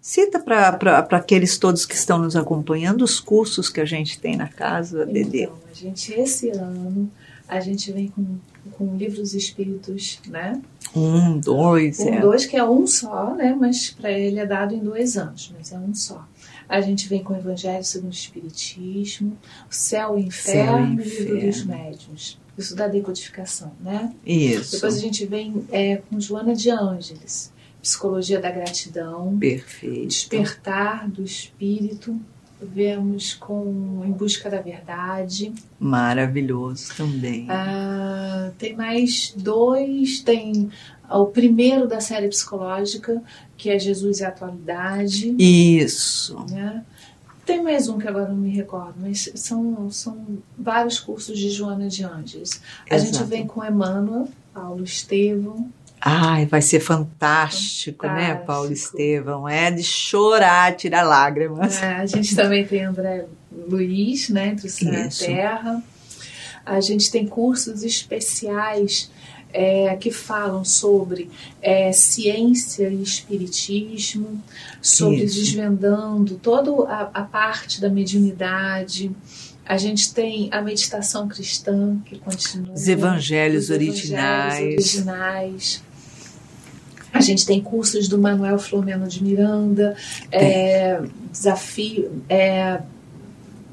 Cita 0.00 0.38
para 0.38 0.98
aqueles 1.10 1.58
todos 1.58 1.84
que 1.84 1.96
estão 1.96 2.18
nos 2.18 2.36
acompanhando 2.36 3.02
os 3.02 3.18
cursos 3.18 3.68
que 3.68 3.80
a 3.80 3.84
gente 3.84 4.20
tem 4.20 4.36
na 4.36 4.46
casa, 4.46 5.04
Dedê. 5.04 5.42
Então, 5.42 5.58
a 5.68 5.74
gente, 5.74 6.12
esse 6.12 6.50
ano, 6.50 7.10
a 7.48 7.58
gente 7.58 7.90
vem 7.90 8.06
com, 8.08 8.38
com 8.72 8.96
livros 8.96 9.34
espíritos, 9.34 10.20
né? 10.28 10.62
Um, 10.94 11.38
dois, 11.38 11.98
um, 11.98 12.08
é. 12.08 12.20
dois, 12.20 12.46
que 12.46 12.56
é 12.56 12.64
um 12.64 12.86
só, 12.86 13.34
né? 13.34 13.56
Mas 13.58 13.90
para 13.90 14.12
ele 14.12 14.38
é 14.38 14.46
dado 14.46 14.74
em 14.74 14.78
dois 14.78 15.16
anos, 15.16 15.52
mas 15.58 15.72
é 15.72 15.76
um 15.76 15.92
só. 15.92 16.24
A 16.68 16.80
gente 16.80 17.08
vem 17.08 17.24
com 17.24 17.34
o 17.34 17.36
Evangelho 17.36 17.84
segundo 17.84 18.12
o 18.12 18.14
Espiritismo, 18.14 19.36
o 19.68 19.74
Céu 19.74 20.16
e 20.16 20.22
o 20.22 20.26
Inferno, 20.26 21.02
e 21.02 21.04
o 21.04 21.04
Livro 21.04 21.46
dos 21.46 21.64
Médiuns. 21.64 22.38
Isso 22.56 22.74
da 22.74 22.88
decodificação, 22.88 23.72
né? 23.80 24.12
Isso. 24.24 24.72
Depois 24.72 24.96
a 24.96 24.98
gente 24.98 25.26
vem 25.26 25.66
é, 25.70 25.96
com 25.96 26.18
Joana 26.18 26.54
de 26.54 26.70
Ângeles, 26.70 27.52
Psicologia 27.82 28.40
da 28.40 28.50
Gratidão. 28.50 29.36
Perfeito. 29.38 30.08
Despertar 30.08 31.08
do 31.08 31.22
Espírito. 31.22 32.18
Vemos 32.60 33.34
com 33.34 34.02
Em 34.04 34.10
Busca 34.10 34.48
da 34.48 34.62
Verdade. 34.62 35.52
Maravilhoso 35.78 36.94
também. 36.96 37.46
Ah, 37.50 38.50
tem 38.56 38.74
mais 38.74 39.34
dois. 39.36 40.20
Tem 40.20 40.70
o 41.10 41.26
primeiro 41.26 41.86
da 41.86 42.00
série 42.00 42.28
psicológica, 42.28 43.22
que 43.58 43.68
é 43.68 43.78
Jesus 43.78 44.20
e 44.20 44.24
a 44.24 44.28
Atualidade. 44.28 45.36
Isso. 45.38 46.44
Né? 46.50 46.82
Tem 47.46 47.62
mais 47.62 47.88
um 47.88 47.96
que 47.96 48.08
agora 48.08 48.28
não 48.28 48.36
me 48.36 48.50
recordo, 48.50 48.94
mas 48.98 49.30
são, 49.36 49.88
são 49.88 50.38
vários 50.58 50.98
cursos 50.98 51.38
de 51.38 51.48
Joana 51.48 51.86
de 51.86 52.02
Ângeles. 52.02 52.60
A 52.90 52.96
Exato. 52.96 53.12
gente 53.12 53.24
vem 53.28 53.46
com 53.46 53.64
Emmanuel, 53.64 54.28
Paulo 54.52 54.82
Estevão. 54.82 55.70
Ai, 56.00 56.44
vai 56.44 56.60
ser 56.60 56.80
fantástico, 56.80 58.02
fantástico, 58.02 58.06
né, 58.08 58.34
Paulo 58.34 58.72
Estevão? 58.72 59.48
É 59.48 59.70
de 59.70 59.84
chorar, 59.84 60.74
tirar 60.74 61.04
lágrimas. 61.04 61.80
É, 61.80 61.94
a 61.94 62.06
gente 62.06 62.34
também 62.34 62.66
tem 62.66 62.84
André 62.84 63.26
Luiz, 63.52 64.28
né, 64.28 64.48
Entre 64.48 64.66
o 64.66 64.70
Céu 64.70 64.92
e 64.92 64.96
a 64.96 65.08
Terra. 65.08 65.82
A 66.64 66.80
gente 66.80 67.12
tem 67.12 67.28
cursos 67.28 67.84
especiais 67.84 69.08
é, 69.56 69.96
que 69.96 70.10
falam 70.10 70.62
sobre 70.66 71.30
é, 71.62 71.90
ciência 71.90 72.88
e 72.90 73.02
espiritismo, 73.02 74.42
sobre 74.82 75.24
Isso. 75.24 75.36
desvendando 75.36 76.34
toda 76.36 76.70
a, 76.92 77.10
a 77.14 77.22
parte 77.22 77.80
da 77.80 77.88
mediunidade. 77.88 79.10
A 79.64 79.78
gente 79.78 80.12
tem 80.12 80.50
a 80.52 80.60
meditação 80.60 81.26
cristã, 81.26 81.98
que 82.04 82.18
continua. 82.18 82.74
Os 82.74 82.86
evangelhos, 82.86 83.64
os 83.64 83.70
originais. 83.70 84.54
evangelhos 84.58 84.84
originais. 84.84 85.82
A 87.10 87.20
gente 87.22 87.46
tem 87.46 87.62
cursos 87.62 88.08
do 88.08 88.18
Manuel 88.18 88.58
Flomeno 88.58 89.08
de 89.08 89.24
Miranda, 89.24 89.96
é, 90.30 91.00
desafio, 91.32 92.22
é, 92.28 92.82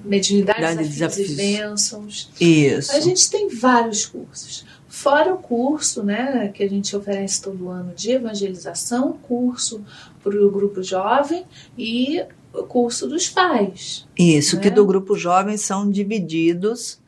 mediunidade, 0.06 0.78
desafios, 0.78 0.90
desafios 0.94 1.32
e 1.32 1.36
bênçãos. 1.36 2.32
Isso. 2.40 2.92
A 2.94 3.02
gente 3.02 3.30
tem 3.30 3.50
vários 3.50 4.06
cursos. 4.06 4.66
Fora 4.94 5.34
o 5.34 5.40
curso 5.40 6.04
né, 6.04 6.52
que 6.54 6.64
a 6.64 6.70
gente 6.70 6.96
oferece 6.96 7.42
todo 7.42 7.68
ano 7.68 7.96
de 7.96 8.12
evangelização, 8.12 9.14
curso 9.24 9.84
para 10.22 10.40
o 10.40 10.52
grupo 10.52 10.84
jovem 10.84 11.46
e 11.76 12.24
o 12.54 12.62
curso 12.62 13.08
dos 13.08 13.28
pais. 13.28 14.08
Isso, 14.16 14.56
né? 14.56 14.62
que 14.62 14.70
do 14.70 14.86
grupo 14.86 15.18
jovem 15.18 15.58
são 15.58 15.90
divididos 15.90 17.02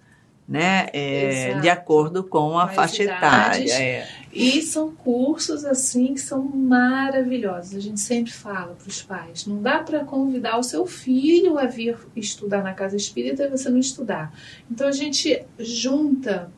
né, 0.49 0.87
é, 0.93 1.59
de 1.59 1.69
acordo 1.69 2.23
com 2.23 2.57
a 2.57 2.67
faixa 2.69 3.03
etária. 3.03 3.71
É. 3.71 4.07
E 4.33 4.63
são 4.63 4.91
cursos 4.91 5.63
assim 5.63 6.15
que 6.15 6.21
são 6.21 6.41
maravilhosos. 6.43 7.75
A 7.75 7.79
gente 7.79 7.99
sempre 7.99 8.31
fala 8.31 8.73
para 8.73 8.89
os 8.89 9.03
pais: 9.03 9.45
não 9.45 9.61
dá 9.61 9.77
para 9.77 10.03
convidar 10.03 10.57
o 10.57 10.63
seu 10.63 10.87
filho 10.87 11.59
a 11.59 11.67
vir 11.67 11.95
estudar 12.15 12.63
na 12.63 12.73
casa 12.73 12.97
espírita 12.97 13.43
e 13.43 13.47
você 13.47 13.69
não 13.69 13.77
estudar. 13.77 14.33
Então 14.71 14.87
a 14.87 14.91
gente 14.91 15.45
junta 15.59 16.49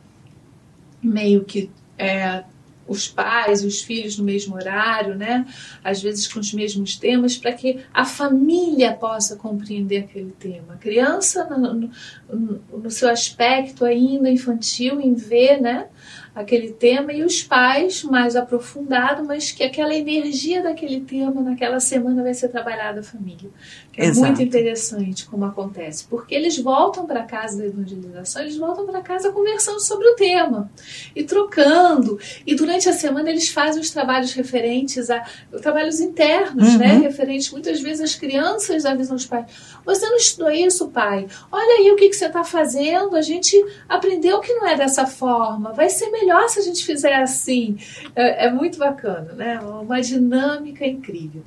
meio 1.02 1.44
que 1.44 1.70
é, 1.96 2.44
os 2.88 3.06
pais 3.06 3.62
e 3.62 3.66
os 3.66 3.82
filhos 3.82 4.18
no 4.18 4.24
mesmo 4.24 4.54
horário, 4.54 5.14
né? 5.14 5.46
Às 5.84 6.02
vezes 6.02 6.26
com 6.26 6.40
os 6.40 6.52
mesmos 6.52 6.96
temas, 6.96 7.36
para 7.36 7.52
que 7.52 7.80
a 7.92 8.04
família 8.04 8.92
possa 8.94 9.36
compreender 9.36 9.98
aquele 9.98 10.32
tema. 10.32 10.74
A 10.74 10.76
criança, 10.76 11.44
no, 11.44 11.74
no, 11.74 12.60
no, 12.72 12.90
seu 12.90 13.10
aspecto 13.10 13.84
ainda 13.84 14.30
infantil, 14.30 15.00
em 15.00 15.14
ver, 15.14 15.60
né? 15.60 15.86
aquele 16.34 16.72
tema 16.72 17.12
e 17.12 17.24
os 17.24 17.42
pais 17.42 18.04
mais 18.04 18.36
aprofundado, 18.36 19.24
mas 19.24 19.50
que 19.50 19.64
aquela 19.64 19.92
energia 19.92 20.62
daquele 20.62 21.00
tema 21.00 21.42
naquela 21.42 21.80
semana 21.80 22.22
vai 22.22 22.32
ser 22.32 22.48
trabalhada 22.48 23.00
a 23.00 23.02
família. 23.02 23.50
É 23.98 24.06
Exato. 24.06 24.26
muito 24.26 24.42
interessante 24.42 25.26
como 25.26 25.44
acontece, 25.44 26.06
porque 26.08 26.34
eles 26.34 26.58
voltam 26.58 27.06
para 27.06 27.24
casa 27.24 27.58
da 27.58 27.66
evangelização, 27.66 28.42
eles 28.42 28.56
voltam 28.56 28.86
para 28.86 29.00
casa 29.00 29.30
conversando 29.32 29.80
sobre 29.80 30.08
o 30.08 30.14
tema 30.14 30.70
e 31.14 31.24
trocando. 31.24 32.18
E 32.46 32.54
durante 32.54 32.88
a 32.88 32.92
semana 32.92 33.28
eles 33.28 33.48
fazem 33.48 33.80
os 33.80 33.90
trabalhos 33.90 34.32
referentes 34.32 35.10
a 35.10 35.22
trabalhos 35.60 36.00
internos, 36.00 36.76
né? 36.78 36.92
uhum. 36.94 37.00
né? 37.00 37.08
Referentes 37.08 37.50
muitas 37.50 37.80
vezes 37.80 38.00
às 38.00 38.14
crianças 38.14 38.84
avisam 38.84 39.16
os 39.16 39.26
pais: 39.26 39.46
você 39.84 40.08
não 40.08 40.16
estudou 40.16 40.50
isso, 40.50 40.88
pai? 40.88 41.26
Olha 41.50 41.80
aí 41.80 41.90
o 41.90 41.96
que, 41.96 42.08
que 42.08 42.16
você 42.16 42.26
está 42.26 42.44
fazendo. 42.44 43.16
A 43.16 43.22
gente 43.22 43.56
aprendeu 43.88 44.40
que 44.40 44.52
não 44.54 44.66
é 44.66 44.76
dessa 44.76 45.06
forma. 45.06 45.72
Vai 45.72 45.88
ser 45.88 46.10
melhor 46.10 46.38
melhor 46.38 46.48
se 46.48 46.58
a 46.58 46.62
gente 46.62 46.84
fizer 46.84 47.14
assim. 47.14 47.76
É, 48.14 48.46
é 48.46 48.50
muito 48.50 48.78
bacana, 48.78 49.32
né? 49.32 49.58
Uma 49.60 50.00
dinâmica 50.00 50.86
incrível. 50.86 51.42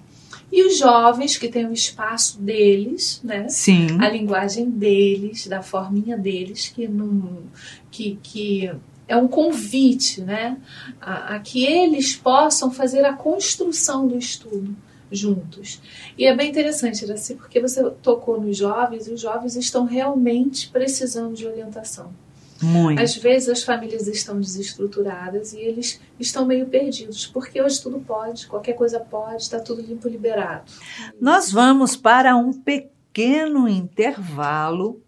E 0.51 0.63
os 0.63 0.77
jovens 0.77 1.37
que 1.37 1.47
têm 1.47 1.65
o 1.65 1.73
espaço 1.73 2.39
deles, 2.39 3.21
né? 3.23 3.47
Sim. 3.47 3.87
A 3.99 4.09
linguagem 4.09 4.69
deles, 4.69 5.47
da 5.47 5.61
forminha 5.61 6.17
deles, 6.17 6.67
que 6.67 6.87
não. 6.87 7.43
que, 7.89 8.19
que 8.21 8.71
é 9.07 9.15
um 9.15 9.27
convite, 9.27 10.21
né? 10.21 10.57
A, 10.99 11.35
a, 11.35 11.39
que 11.39 11.65
eles 11.65 12.15
possam 12.15 12.69
fazer 12.69 13.05
a 13.05 13.13
construção 13.13 14.07
do 14.07 14.17
estudo 14.17 14.75
juntos. 15.11 15.81
E 16.17 16.25
é 16.25 16.35
bem 16.35 16.49
interessante, 16.49 17.09
assim, 17.11 17.35
porque 17.35 17.59
você 17.59 17.89
tocou 18.01 18.39
nos 18.39 18.57
jovens 18.57 19.07
e 19.07 19.11
os 19.11 19.19
jovens 19.19 19.55
estão 19.55 19.85
realmente 19.85 20.69
precisando 20.69 21.35
de 21.35 21.45
orientação. 21.45 22.13
Muito. 22.61 23.01
Às 23.01 23.15
vezes 23.15 23.49
as 23.49 23.63
famílias 23.63 24.07
estão 24.07 24.39
desestruturadas 24.39 25.53
e 25.53 25.59
eles 25.59 25.99
estão 26.19 26.45
meio 26.45 26.67
perdidos, 26.67 27.25
porque 27.25 27.61
hoje 27.61 27.81
tudo 27.81 27.99
pode, 27.99 28.47
qualquer 28.47 28.73
coisa 28.73 28.99
pode, 28.99 29.41
está 29.41 29.59
tudo 29.59 29.81
limpo 29.81 30.07
liberado. 30.07 30.71
Nós 31.19 31.51
vamos 31.51 31.95
para 31.95 32.35
um 32.35 32.53
pequeno 32.53 33.67
intervalo 33.67 35.01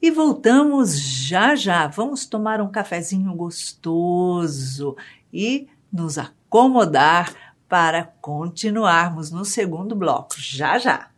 e 0.00 0.10
voltamos 0.10 0.98
já 0.98 1.54
já. 1.54 1.86
Vamos 1.86 2.26
tomar 2.26 2.60
um 2.60 2.68
cafezinho 2.68 3.34
gostoso 3.34 4.96
e 5.32 5.68
nos 5.92 6.18
acomodar 6.18 7.34
para 7.68 8.04
continuarmos 8.20 9.30
no 9.30 9.44
segundo 9.44 9.94
bloco. 9.94 10.36
Já 10.38 10.78
já. 10.78 11.08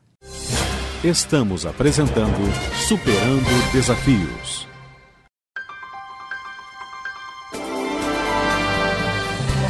Estamos 1.04 1.64
apresentando 1.64 2.38
Superando 2.88 3.72
Desafios. 3.72 4.67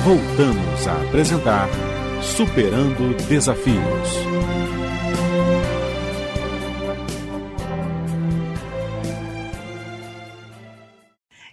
Voltamos 0.09 0.89
a 0.89 1.03
apresentar 1.03 1.69
Superando 2.23 3.15
Desafios. 3.29 4.09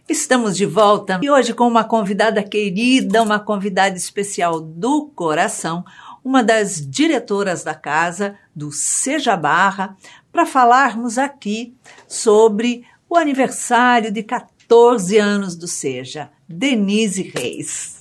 Estamos 0.08 0.56
de 0.56 0.66
volta 0.66 1.20
e 1.22 1.30
hoje 1.30 1.54
com 1.54 1.68
uma 1.68 1.84
convidada 1.84 2.42
querida, 2.42 3.22
uma 3.22 3.42
convidada 3.42 3.98
especial 3.98 4.62
do 4.62 5.08
coração, 5.08 5.84
uma 6.24 6.42
das 6.42 6.76
diretoras 6.90 7.62
da 7.62 7.76
casa, 7.76 8.38
do 8.56 8.72
Seja 8.72 9.36
Barra, 9.36 9.98
para 10.32 10.46
falarmos 10.46 11.18
aqui 11.18 11.76
sobre 12.08 12.86
o 13.10 13.18
aniversário 13.18 14.14
de 14.14 14.24
14 14.24 15.18
anos 15.18 15.58
do 15.58 15.68
Seja, 15.68 16.30
Denise 16.48 17.22
Reis. 17.36 17.95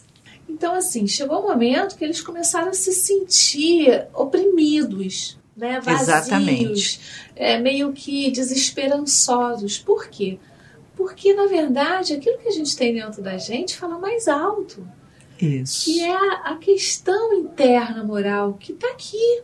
Então, 0.65 0.77
assim, 0.77 1.07
chegou 1.07 1.41
um 1.41 1.49
momento 1.49 1.95
que 1.95 2.03
eles 2.03 2.23
começaram 2.23 2.71
a 2.71 2.73
se 2.73 2.91
sentir 2.91 4.07
oprimidos, 4.15 5.39
né? 5.55 5.79
vazios, 5.79 6.09
Exatamente. 6.09 7.01
É, 7.37 7.59
meio 7.59 7.93
que 7.93 8.31
desesperançosos. 8.31 9.77
Por 9.77 10.09
quê? 10.09 10.39
Porque, 10.97 11.35
na 11.35 11.45
verdade, 11.45 12.15
aquilo 12.15 12.39
que 12.39 12.49
a 12.49 12.51
gente 12.51 12.75
tem 12.79 12.95
dentro 12.95 13.21
da 13.21 13.37
gente 13.37 13.77
fala 13.77 13.99
mais 13.99 14.27
alto. 14.27 14.89
Isso. 15.39 15.85
que 15.85 16.01
é 16.01 16.17
a 16.17 16.57
questão 16.59 17.35
interna 17.35 18.03
moral 18.03 18.55
que 18.55 18.73
está 18.73 18.89
aqui 18.89 19.43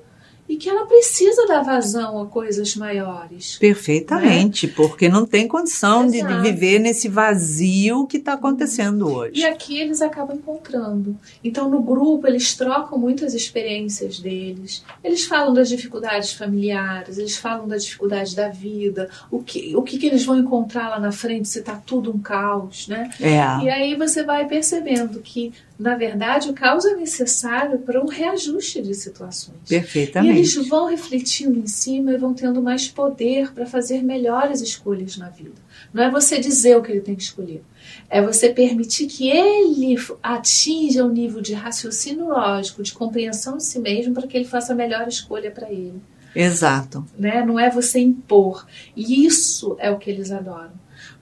e 0.50 0.56
que 0.56 0.68
ela 0.68 0.84
precisa 0.84 1.46
dar 1.46 1.62
vazão 1.62 2.20
a 2.20 2.26
coisas 2.26 2.74
maiores. 2.74 3.56
Perfeitamente, 3.58 4.66
porque 4.66 5.08
não 5.08 5.24
tem 5.24 5.46
condição 5.46 6.08
de, 6.08 6.20
de 6.20 6.40
viver 6.40 6.80
nesse 6.80 7.08
vazio 7.08 8.04
que 8.04 8.16
está 8.16 8.32
acontecendo 8.32 9.08
E 9.08 9.12
hoje. 9.12 9.44
aqui 9.44 9.78
eles 9.78 10.02
acabam 10.02 10.36
encontrando. 10.36 11.16
Então, 11.44 11.70
no 11.70 11.80
grupo, 11.80 12.26
eles 12.26 12.52
trocam 12.56 12.98
muitas 12.98 13.32
experiências 13.32 14.18
deles. 14.18 14.84
Eles 15.04 15.24
falam 15.24 15.54
das 15.54 15.68
dificuldades 15.68 16.32
familiares, 16.32 17.16
eles 17.16 17.36
falam 17.36 17.68
da 17.68 17.76
dificuldade 17.76 18.34
da 18.34 18.48
vida, 18.48 19.08
o 19.30 19.40
que, 19.40 19.76
o 19.76 19.82
que, 19.82 19.98
que 19.98 20.06
eles 20.06 20.24
vão 20.24 20.36
encontrar 20.36 20.88
lá 20.88 20.98
na 20.98 21.12
frente 21.12 21.48
se 21.48 21.60
está 21.60 21.76
tudo 21.76 22.10
um 22.10 22.18
caos, 22.18 22.88
né? 22.88 23.08
É, 23.20 23.36
E 23.62 23.70
aí 23.70 23.94
você 23.94 24.24
vai 24.24 24.48
percebendo 24.48 25.20
que, 25.20 25.52
na 25.80 25.96
verdade, 25.96 26.50
o 26.50 26.52
caos 26.52 26.84
é 26.84 26.94
necessário 26.94 27.78
para 27.78 28.04
um 28.04 28.06
reajuste 28.06 28.82
de 28.82 28.94
situações. 28.94 29.56
E 29.64 29.68
perfeitamente. 29.70 30.36
eles 30.36 30.68
vão 30.68 30.84
refletindo 30.84 31.58
em 31.58 31.66
cima 31.66 32.12
e 32.12 32.18
vão 32.18 32.34
tendo 32.34 32.60
mais 32.60 32.86
poder 32.86 33.50
para 33.54 33.64
fazer 33.64 34.02
melhores 34.02 34.60
escolhas 34.60 35.16
na 35.16 35.30
vida. 35.30 35.54
Não 35.90 36.02
é 36.02 36.10
você 36.10 36.38
dizer 36.38 36.76
o 36.76 36.82
que 36.82 36.92
ele 36.92 37.00
tem 37.00 37.16
que 37.16 37.22
escolher. 37.22 37.62
É 38.10 38.20
você 38.20 38.50
permitir 38.50 39.06
que 39.06 39.30
ele 39.30 39.96
atinja 40.22 41.02
o 41.02 41.10
nível 41.10 41.40
de 41.40 41.54
raciocínio 41.54 42.28
lógico, 42.28 42.82
de 42.82 42.92
compreensão 42.92 43.56
de 43.56 43.64
si 43.64 43.78
mesmo, 43.78 44.12
para 44.12 44.26
que 44.26 44.36
ele 44.36 44.44
faça 44.44 44.74
a 44.74 44.76
melhor 44.76 45.08
escolha 45.08 45.50
para 45.50 45.72
ele. 45.72 45.98
Exato. 46.36 47.06
Né? 47.18 47.42
Não 47.42 47.58
é 47.58 47.70
você 47.70 47.98
impor. 47.98 48.66
E 48.94 49.24
isso 49.24 49.76
é 49.78 49.90
o 49.90 49.96
que 49.96 50.10
eles 50.10 50.30
adoram. 50.30 50.72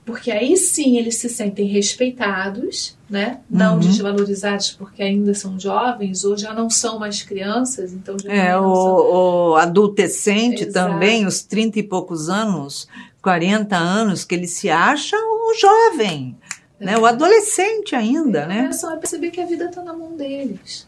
Porque 0.09 0.31
aí 0.31 0.57
sim 0.57 0.97
eles 0.97 1.17
se 1.17 1.29
sentem 1.29 1.67
respeitados, 1.67 2.97
né? 3.11 3.41
não 3.51 3.75
Uhum. 3.75 3.81
desvalorizados 3.81 4.71
porque 4.71 5.03
ainda 5.03 5.35
são 5.35 5.61
jovens 5.61 6.25
ou 6.25 6.35
já 6.35 6.55
não 6.55 6.71
são 6.71 6.99
mais 6.99 7.23
crianças, 7.23 7.93
então 7.93 8.17
já 8.19 8.33
É, 8.33 8.55
não 8.57 8.75
são 8.75 8.85
o, 8.95 9.51
o 9.51 9.57
adultescente 9.57 10.65
Exato. 10.65 10.73
também, 10.93 11.27
os 11.27 11.43
30 11.43 11.81
e 11.81 11.83
poucos 11.83 12.31
anos, 12.31 12.89
40 13.21 13.77
anos, 13.77 14.25
que 14.25 14.35
ele 14.35 14.47
se 14.47 14.71
acha 14.71 15.15
um 15.15 15.53
jovem, 15.61 16.35
né? 16.81 16.97
o 16.97 17.05
adolescente 17.05 17.95
ainda, 17.95 18.45
E 18.45 18.49
né? 18.49 18.63
começam 18.63 18.91
a 18.95 18.97
perceber 18.97 19.31
que 19.31 19.43
a 19.43 19.47
vida 19.47 19.67
está 19.67 19.83
na 19.83 19.93
mão 19.93 20.17
deles. 20.17 20.88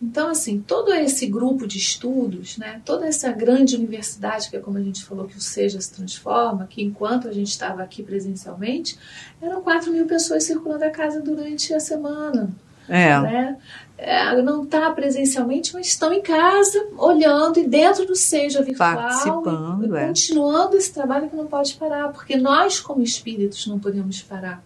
Então, 0.00 0.28
assim, 0.28 0.60
todo 0.60 0.92
esse 0.92 1.26
grupo 1.26 1.66
de 1.66 1.78
estudos, 1.78 2.58
né, 2.58 2.82
toda 2.84 3.06
essa 3.06 3.32
grande 3.32 3.76
universidade, 3.76 4.50
que 4.50 4.56
é 4.56 4.60
como 4.60 4.76
a 4.76 4.82
gente 4.82 5.02
falou 5.02 5.26
que 5.26 5.36
o 5.36 5.40
Seja 5.40 5.80
se 5.80 5.92
transforma, 5.92 6.66
que 6.68 6.82
enquanto 6.82 7.28
a 7.28 7.32
gente 7.32 7.48
estava 7.48 7.82
aqui 7.82 8.02
presencialmente, 8.02 8.98
eram 9.40 9.62
4 9.62 9.90
mil 9.90 10.06
pessoas 10.06 10.44
circulando 10.44 10.84
a 10.84 10.90
casa 10.90 11.20
durante 11.20 11.72
a 11.72 11.80
semana. 11.80 12.50
É, 12.88 13.18
Né? 13.20 13.56
É, 13.98 14.42
não 14.42 14.64
está 14.64 14.90
presencialmente, 14.90 15.72
mas 15.72 15.86
estão 15.86 16.12
em 16.12 16.20
casa, 16.20 16.86
olhando 16.98 17.58
e 17.58 17.66
dentro 17.66 18.06
do 18.06 18.14
Seja 18.14 18.62
virtual, 18.62 18.96
Participando, 18.96 19.96
e, 19.96 19.98
é. 19.98 20.06
continuando 20.08 20.76
esse 20.76 20.92
trabalho 20.92 21.30
que 21.30 21.36
não 21.36 21.46
pode 21.46 21.74
parar, 21.74 22.12
porque 22.12 22.36
nós, 22.36 22.78
como 22.78 23.02
espíritos, 23.02 23.66
não 23.66 23.78
podemos 23.78 24.20
parar. 24.20 24.62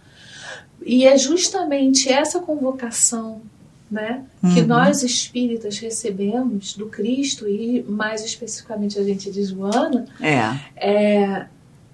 E 0.84 1.06
é 1.06 1.16
justamente 1.16 2.12
essa 2.12 2.40
convocação 2.40 3.40
né, 3.90 4.24
que 4.54 4.60
Uhum. 4.60 4.66
nós 4.66 5.02
espíritas 5.02 5.78
recebemos 5.78 6.74
do 6.76 6.86
Cristo, 6.86 7.48
e 7.48 7.82
mais 7.82 8.24
especificamente 8.24 8.98
a 8.98 9.02
gente 9.02 9.30
de 9.30 9.42
Joana, 9.42 10.06
é, 10.20 10.38
é, 10.76 11.46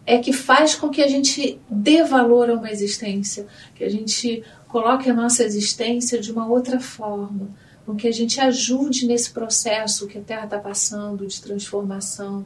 é 0.05 0.19
que 0.19 0.33
faz 0.33 0.75
com 0.75 0.91
que 0.91 1.03
a 1.03 1.09
gente 1.09 1.59
dê 1.71 2.05
valor 2.05 2.51
a 2.51 2.55
uma 2.55 2.71
existência, 2.71 3.47
que 3.75 3.83
a 3.83 3.89
gente 3.89 4.45
coloque 4.69 5.09
a 5.09 5.15
nossa 5.15 5.43
existência 5.43 6.21
de 6.21 6.31
uma 6.31 6.47
outra 6.47 6.79
forma, 6.79 7.49
com 7.87 7.95
que 7.95 8.09
a 8.09 8.13
gente 8.13 8.41
ajude 8.41 9.07
nesse 9.07 9.31
processo 9.31 10.09
que 10.09 10.19
a 10.19 10.21
Terra 10.21 10.45
está 10.45 10.59
passando 10.59 11.25
de 11.25 11.41
transformação 11.41 12.45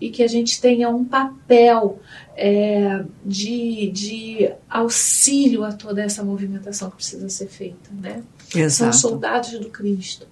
e 0.00 0.10
que 0.10 0.22
a 0.22 0.28
gente 0.28 0.60
tenha 0.60 0.88
um 0.88 1.04
papel 1.04 2.00
é, 2.36 3.04
de, 3.24 3.90
de 3.90 4.50
auxílio 4.70 5.64
a 5.64 5.72
toda 5.72 6.02
essa 6.02 6.22
movimentação 6.22 6.88
que 6.88 6.96
precisa 6.96 7.28
ser 7.28 7.48
feita, 7.48 7.90
né? 8.00 8.22
São 8.50 8.60
exato. 8.62 8.96
soldados 8.96 9.58
do 9.58 9.68
Cristo. 9.68 10.26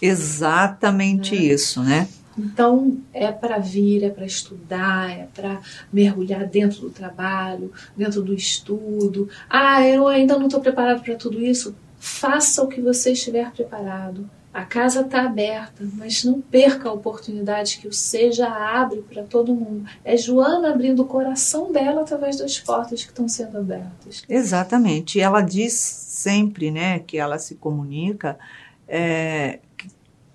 Exatamente 0.00 1.34
isso, 1.34 1.82
né? 1.82 2.08
Então, 2.38 2.98
é 3.12 3.30
para 3.30 3.58
vir, 3.58 4.02
é 4.04 4.08
para 4.08 4.24
estudar, 4.24 5.10
é 5.10 5.28
para 5.34 5.60
mergulhar 5.92 6.46
dentro 6.46 6.80
do 6.80 6.90
trabalho, 6.90 7.72
dentro 7.96 8.22
do 8.22 8.32
estudo. 8.32 9.28
Ah, 9.48 9.86
eu 9.86 10.06
ainda 10.08 10.38
não 10.38 10.46
estou 10.46 10.60
preparado 10.60 11.02
para 11.02 11.16
tudo 11.16 11.42
isso. 11.44 11.74
Faça 11.98 12.62
o 12.62 12.68
que 12.68 12.80
você 12.80 13.12
estiver 13.12 13.50
preparado. 13.50 14.28
A 14.52 14.64
casa 14.64 15.02
está 15.02 15.22
aberta, 15.22 15.86
mas 15.94 16.24
não 16.24 16.40
perca 16.40 16.88
a 16.88 16.92
oportunidade 16.92 17.78
que 17.78 17.86
o 17.86 17.92
Seja 17.92 18.48
abre 18.48 19.00
para 19.02 19.22
todo 19.22 19.54
mundo. 19.54 19.88
É 20.04 20.16
Joana 20.16 20.70
abrindo 20.70 21.02
o 21.02 21.06
coração 21.06 21.70
dela 21.70 22.00
através 22.00 22.36
das 22.36 22.58
portas 22.58 23.04
que 23.04 23.10
estão 23.10 23.28
sendo 23.28 23.58
abertas. 23.58 24.24
Exatamente. 24.28 25.18
E 25.18 25.20
ela 25.20 25.40
diz 25.40 25.74
sempre, 26.20 26.70
né, 26.70 26.98
que 26.98 27.18
ela 27.18 27.38
se 27.38 27.54
comunica, 27.54 28.38
é, 28.86 29.60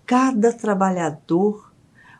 cada 0.05 0.51
trabalhador 0.51 1.71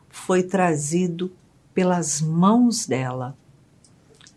foi 0.08 0.42
trazido 0.42 1.32
pelas 1.74 2.20
mãos 2.20 2.86
dela. 2.86 3.36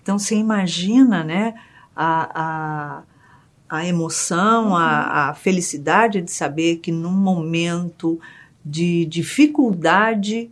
Então 0.01 0.17
você 0.17 0.35
imagina, 0.35 1.23
né, 1.23 1.53
a, 1.95 3.03
a, 3.69 3.77
a 3.77 3.85
emoção, 3.85 4.75
a, 4.75 5.29
a 5.29 5.33
felicidade 5.33 6.21
de 6.21 6.31
saber 6.31 6.77
que 6.77 6.91
num 6.91 7.11
momento 7.11 8.19
de 8.65 9.05
dificuldade, 9.05 10.49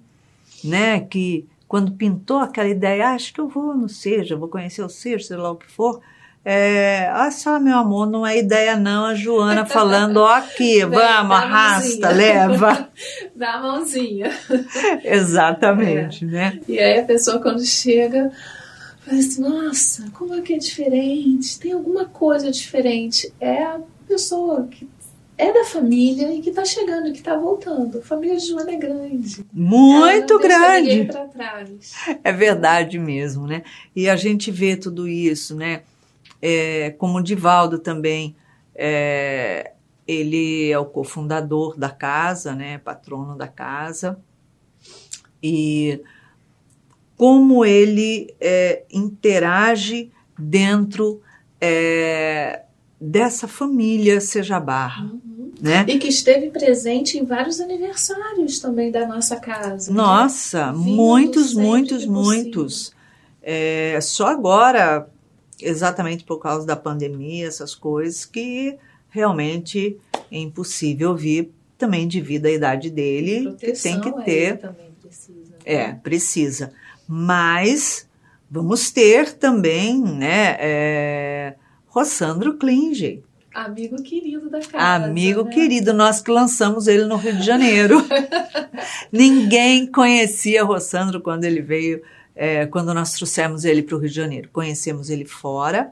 né, 0.64 1.00
que 1.00 1.48
quando 1.68 1.92
pintou 1.92 2.38
aquela 2.38 2.70
ideia, 2.70 3.10
ah, 3.10 3.14
acho 3.14 3.34
que 3.34 3.42
eu 3.42 3.50
vou 3.50 3.76
no 3.76 3.90
Seja, 3.90 4.38
vou 4.38 4.48
conhecer 4.48 4.82
o 4.82 4.90
Seja, 4.90 5.28
sei 5.28 5.38
lá 5.38 5.52
o 5.52 5.58
que 5.58 5.70
for, 5.70 6.02
é, 6.50 7.10
ah, 7.12 7.30
só, 7.30 7.60
meu 7.60 7.78
amor, 7.78 8.10
não 8.10 8.26
é 8.26 8.38
ideia 8.38 8.78
não, 8.78 9.04
a 9.04 9.14
Joana 9.14 9.66
falando, 9.68 10.22
ó 10.22 10.30
aqui, 10.30 10.80
Vem, 10.80 10.88
vamos, 10.92 11.36
arrasta, 11.36 12.08
leva. 12.16 12.88
Dá 13.36 13.56
a 13.56 13.62
mãozinha. 13.62 14.32
Exatamente, 15.04 16.24
né? 16.24 16.62
E 16.66 16.80
aí 16.80 17.00
a 17.00 17.04
pessoa 17.04 17.42
quando 17.42 17.66
chega, 17.66 18.32
fala 19.06 19.18
assim, 19.20 19.42
nossa, 19.42 20.10
como 20.14 20.36
é 20.36 20.42
que 20.42 20.54
é 20.54 20.58
diferente? 20.58 21.60
Tem 21.60 21.74
alguma 21.74 22.06
coisa 22.06 22.50
diferente. 22.50 23.30
É 23.42 23.64
a 23.64 23.82
pessoa 24.08 24.70
que 24.72 24.88
é 25.38 25.52
da 25.52 25.66
família 25.66 26.34
e 26.34 26.42
que 26.42 26.52
está 26.52 26.64
chegando, 26.64 27.12
que 27.12 27.20
está 27.20 27.36
voltando. 27.36 27.98
A 27.98 28.02
família 28.02 28.38
de 28.38 28.48
Joana 28.48 28.72
é 28.72 28.78
grande. 28.78 29.46
Muito 29.52 30.40
grande. 30.40 31.10
É 32.24 32.32
verdade 32.32 32.98
mesmo, 32.98 33.46
né? 33.46 33.64
E 33.94 34.08
a 34.08 34.16
gente 34.16 34.50
vê 34.50 34.78
tudo 34.78 35.10
isso, 35.10 35.54
né? 35.54 35.82
É, 36.42 36.92
como 36.98 37.18
o 37.18 37.24
Divaldo 37.24 37.80
também, 37.80 38.36
é, 38.76 39.74
ele 40.08 40.70
é 40.72 40.78
o 40.80 40.86
cofundador 40.86 41.78
da 41.78 41.90
casa, 41.90 42.54
né? 42.56 42.78
Patrono 42.78 43.36
da 43.38 43.48
casa. 43.48 44.20
E 45.42 46.02
como 47.16 47.66
ele 47.66 48.34
é, 48.40 48.84
interage 48.92 50.12
dentro 50.38 51.22
é, 51.60 52.62
dessa 53.02 53.48
família 53.48 54.22
Seja 54.22 54.60
Barra, 54.60 55.06
Uhum. 55.06 55.52
né? 55.60 55.86
E 55.88 55.98
que 55.98 56.08
esteve 56.08 56.52
presente 56.52 57.18
em 57.18 57.26
vários 57.26 57.60
aniversários 57.60 58.60
também 58.60 58.92
da 58.92 59.08
nossa 59.08 59.36
casa. 59.38 59.92
né? 59.92 59.98
Nossa, 59.98 60.72
Vindo 60.72 60.86
muitos, 60.96 61.54
muitos, 61.56 62.04
que 62.04 62.10
muitos. 62.10 62.94
É, 63.42 63.98
só 64.02 64.28
agora, 64.28 65.10
exatamente 65.62 66.24
por 66.24 66.40
causa 66.40 66.66
da 66.66 66.76
pandemia, 66.76 67.48
essas 67.48 67.74
coisas, 67.76 68.26
que 68.26 68.78
realmente 69.10 69.98
é 70.32 70.38
impossível 70.38 71.16
vir 71.16 71.52
também 71.78 72.08
devido 72.08 72.48
à 72.48 72.52
idade 72.52 72.90
dele, 72.90 73.56
que 73.60 73.74
tem 73.74 74.00
que 74.02 74.12
ter. 74.24 74.58
também 74.58 74.92
precisa. 75.02 75.52
né? 75.52 75.58
É, 75.66 75.94
precisa. 75.94 76.74
Mas 77.08 78.08
vamos 78.50 78.92
ter 78.92 79.34
também, 79.34 80.02
né, 80.02 80.58
é, 80.60 81.56
Rossandro 81.88 82.58
Klinge, 82.58 83.24
Amigo 83.58 83.96
querido 84.04 84.52
da 84.52 84.60
casa. 84.60 85.06
amigo 85.06 85.44
né? 85.46 85.52
querido, 85.52 85.92
nós 85.92 86.22
que 86.22 86.30
lançamos 86.30 86.86
ele 86.86 87.06
no 87.06 87.16
Rio 87.16 87.38
de 87.38 87.44
Janeiro. 87.44 88.06
Ninguém 89.12 89.88
conhecia 89.88 90.64
Rossandro 90.64 91.20
quando 91.22 91.44
ele 91.44 91.60
veio, 91.60 92.04
é, 92.38 92.68
quando 92.68 92.94
nós 92.94 93.14
trouxemos 93.14 93.66
ele 93.66 93.82
para 93.82 93.96
o 93.96 94.00
Rio 94.00 94.10
de 94.10 94.16
Janeiro. 94.16 94.50
Conhecemos 94.54 95.10
ele 95.10 95.26
fora 95.26 95.92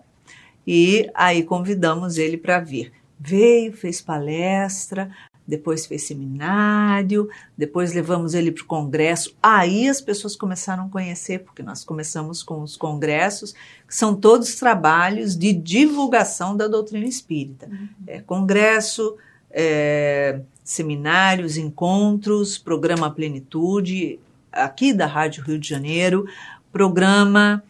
e 0.65 1.10
aí 1.13 1.43
convidamos 1.43 2.17
ele 2.17 2.38
para 2.38 2.60
vir. 2.60 2.93
Veio, 3.19 3.73
fez 3.73 3.99
palestra, 3.99 5.10
depois 5.47 5.86
fez 5.86 6.03
seminário, 6.03 7.29
depois 7.58 7.93
levamos 7.93 8.34
ele 8.34 8.51
para 8.51 8.63
o 8.63 8.67
congresso. 8.67 9.36
Aí 9.41 9.88
as 9.89 10.01
pessoas 10.01 10.36
começaram 10.36 10.86
a 10.86 10.89
conhecer, 10.89 11.39
porque 11.39 11.63
nós 11.63 11.84
começamos 11.84 12.43
com 12.43 12.62
os 12.62 12.77
congressos, 12.77 13.53
que 13.88 13.95
são 13.95 14.15
todos 14.15 14.55
trabalhos 14.55 15.36
de 15.36 15.51
divulgação 15.53 16.55
da 16.55 16.67
doutrina 16.67 17.05
espírita. 17.05 17.67
Uhum. 17.67 17.88
É, 18.08 18.19
congresso, 18.21 19.15
é, 19.51 20.41
seminários, 20.63 21.58
encontros, 21.58 22.58
programa 22.58 23.10
Plenitude, 23.12 24.19
aqui 24.56 24.94
da 24.94 25.06
Rádio 25.06 25.44
Rio 25.44 25.60
de 25.60 25.68
Janeiro, 25.68 26.26
programa 26.72 27.63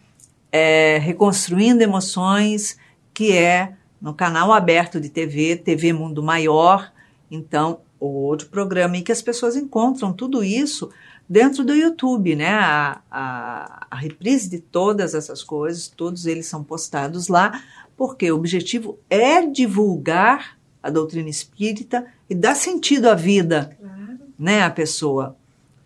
é, 0.50 0.98
Reconstruindo 0.98 1.82
Emoções, 1.82 2.78
que 3.12 3.32
é 3.32 3.74
no 4.00 4.14
canal 4.14 4.52
aberto 4.52 5.00
de 5.00 5.08
TV, 5.08 5.56
TV 5.56 5.92
Mundo 5.92 6.22
Maior. 6.22 6.92
Então, 7.30 7.80
outro 7.98 8.48
programa 8.48 8.96
em 8.96 9.02
que 9.02 9.12
as 9.12 9.20
pessoas 9.20 9.56
encontram 9.56 10.12
tudo 10.12 10.44
isso 10.44 10.90
dentro 11.28 11.64
do 11.64 11.74
YouTube, 11.74 12.36
né? 12.36 12.54
A, 12.54 13.00
a, 13.10 13.86
a, 13.90 13.96
reprise 13.96 14.48
de 14.48 14.60
todas 14.60 15.14
essas 15.14 15.42
coisas, 15.42 15.88
todos 15.88 16.26
eles 16.26 16.46
são 16.46 16.62
postados 16.62 17.26
lá, 17.26 17.60
porque 17.96 18.30
o 18.30 18.36
objetivo 18.36 18.98
é 19.10 19.44
divulgar 19.44 20.56
a 20.82 20.88
doutrina 20.88 21.28
espírita 21.28 22.06
e 22.30 22.34
dar 22.34 22.54
sentido 22.54 23.08
à 23.08 23.14
vida, 23.14 23.76
claro. 23.80 24.18
né? 24.38 24.62
A 24.62 24.70
pessoa. 24.70 25.36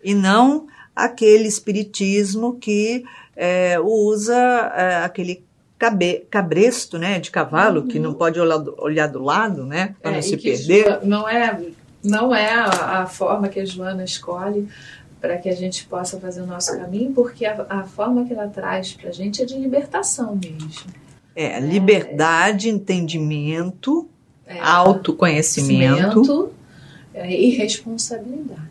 E 0.03 0.13
não 0.13 0.67
aquele 0.95 1.47
espiritismo 1.47 2.55
que 2.55 3.03
é, 3.35 3.79
usa 3.79 4.35
é, 4.75 5.03
aquele 5.03 5.43
cabe, 5.77 6.25
cabresto, 6.29 6.97
né, 6.99 7.19
de 7.19 7.31
cavalo, 7.31 7.81
uhum. 7.81 7.87
que 7.87 7.99
não 7.99 8.13
pode 8.13 8.39
olhar 8.39 8.57
do, 8.57 8.75
olhar 8.77 9.07
do 9.07 9.23
lado, 9.23 9.65
né, 9.65 9.95
para 10.01 10.11
é, 10.11 10.15
não 10.15 10.21
se 10.21 10.37
perder. 10.37 10.99
Não 11.03 11.27
é, 11.27 11.59
não 12.03 12.35
é 12.35 12.53
a, 12.53 13.01
a 13.01 13.05
forma 13.07 13.49
que 13.49 13.59
a 13.59 13.65
Joana 13.65 14.03
escolhe 14.03 14.67
para 15.19 15.37
que 15.37 15.49
a 15.49 15.55
gente 15.55 15.85
possa 15.85 16.19
fazer 16.19 16.41
o 16.41 16.45
nosso 16.45 16.75
caminho, 16.77 17.11
porque 17.13 17.45
a, 17.45 17.65
a 17.69 17.83
forma 17.83 18.25
que 18.25 18.33
ela 18.33 18.47
traz 18.47 18.93
para 18.93 19.09
a 19.09 19.13
gente 19.13 19.41
é 19.41 19.45
de 19.45 19.57
libertação 19.57 20.35
mesmo. 20.35 20.91
É, 21.35 21.59
liberdade, 21.59 22.69
entendimento, 22.69 24.09
é, 24.45 24.59
autoconhecimento 24.59 26.51
é, 27.13 27.31
e 27.31 27.51
responsabilidade. 27.51 28.69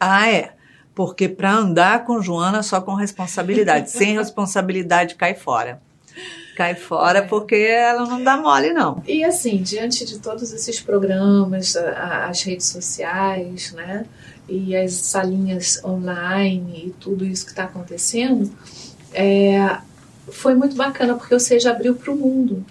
Ah, 0.00 0.28
é. 0.30 0.55
Porque 0.96 1.28
para 1.28 1.52
andar 1.52 2.04
com 2.04 2.20
Joana 2.20 2.64
só 2.64 2.80
com 2.80 2.94
responsabilidade. 2.94 3.90
Sem 3.92 4.16
responsabilidade 4.18 5.14
cai 5.14 5.34
fora 5.34 5.80
cai 6.56 6.74
fora 6.74 7.22
porque 7.22 7.54
ela 7.54 8.06
não 8.06 8.24
dá 8.24 8.38
mole, 8.38 8.72
não. 8.72 9.02
E 9.06 9.22
assim, 9.22 9.62
diante 9.62 10.06
de 10.06 10.18
todos 10.18 10.52
esses 10.54 10.80
programas, 10.80 11.76
as 11.76 12.42
redes 12.42 12.66
sociais, 12.66 13.72
né? 13.72 14.06
E 14.48 14.74
as 14.74 14.94
salinhas 14.94 15.78
online 15.84 16.86
e 16.86 16.90
tudo 16.98 17.26
isso 17.26 17.44
que 17.44 17.50
está 17.50 17.64
acontecendo, 17.64 18.50
é, 19.12 19.76
foi 20.28 20.54
muito 20.54 20.74
bacana 20.74 21.14
porque 21.14 21.34
o 21.34 21.40
Seja 21.40 21.70
abriu 21.70 21.94
para 21.94 22.10
o 22.10 22.16
mundo. 22.16 22.64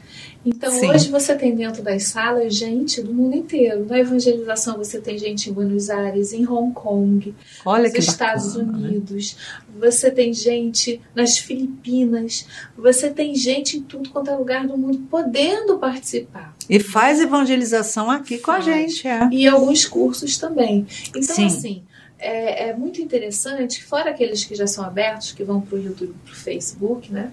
Então, 0.45 0.71
Sim. 0.71 0.91
hoje 0.91 1.10
você 1.10 1.34
tem 1.36 1.55
dentro 1.55 1.81
das 1.81 2.03
salas 2.03 2.55
gente 2.55 3.01
do 3.01 3.12
mundo 3.12 3.36
inteiro. 3.36 3.86
Na 3.89 3.97
evangelização, 3.97 4.77
você 4.77 5.01
tem 5.01 5.17
gente 5.17 5.49
em 5.49 5.53
Buenos 5.53 5.89
Aires, 5.89 6.34
em 6.34 6.47
Hong 6.47 6.71
Kong, 6.71 7.34
Olha 7.65 7.89
nos 7.89 8.08
Estados 8.08 8.55
bacana, 8.55 8.77
né? 8.77 8.88
Unidos. 8.89 9.36
Né? 9.36 9.89
Você 9.89 10.12
tem 10.12 10.31
gente 10.34 11.01
nas 11.15 11.38
Filipinas. 11.39 12.45
Você 12.77 13.10
tem 13.10 13.34
gente 13.34 13.77
em 13.77 13.81
tudo 13.81 14.10
quanto 14.12 14.29
é 14.29 14.36
lugar 14.36 14.67
do 14.67 14.77
mundo 14.77 14.99
podendo 15.10 15.79
participar. 15.79 16.55
E 16.69 16.79
faz 16.79 17.19
evangelização 17.19 18.12
aqui 18.12 18.38
faz. 18.38 18.43
com 18.43 18.51
a 18.51 18.60
gente. 18.60 19.08
É. 19.08 19.27
E 19.31 19.47
alguns 19.47 19.86
cursos 19.86 20.38
também. 20.38 20.86
Então, 21.10 21.36
Sim. 21.36 21.45
assim 21.47 21.84
é, 22.17 22.69
é, 22.69 22.73
muito 22.73 23.01
interessante, 23.01 23.84
fora 23.84 24.12
aqueles 24.12 24.43
que 24.43 24.56
já 24.56 24.65
são 24.65 24.84
abertos, 24.84 25.32
que 25.32 25.43
vão 25.43 25.60
para 25.60 25.75
o 25.75 25.82
YouTube 25.82 26.15
para 26.23 26.34
o 26.34 26.36
Facebook, 26.36 27.12
né? 27.12 27.32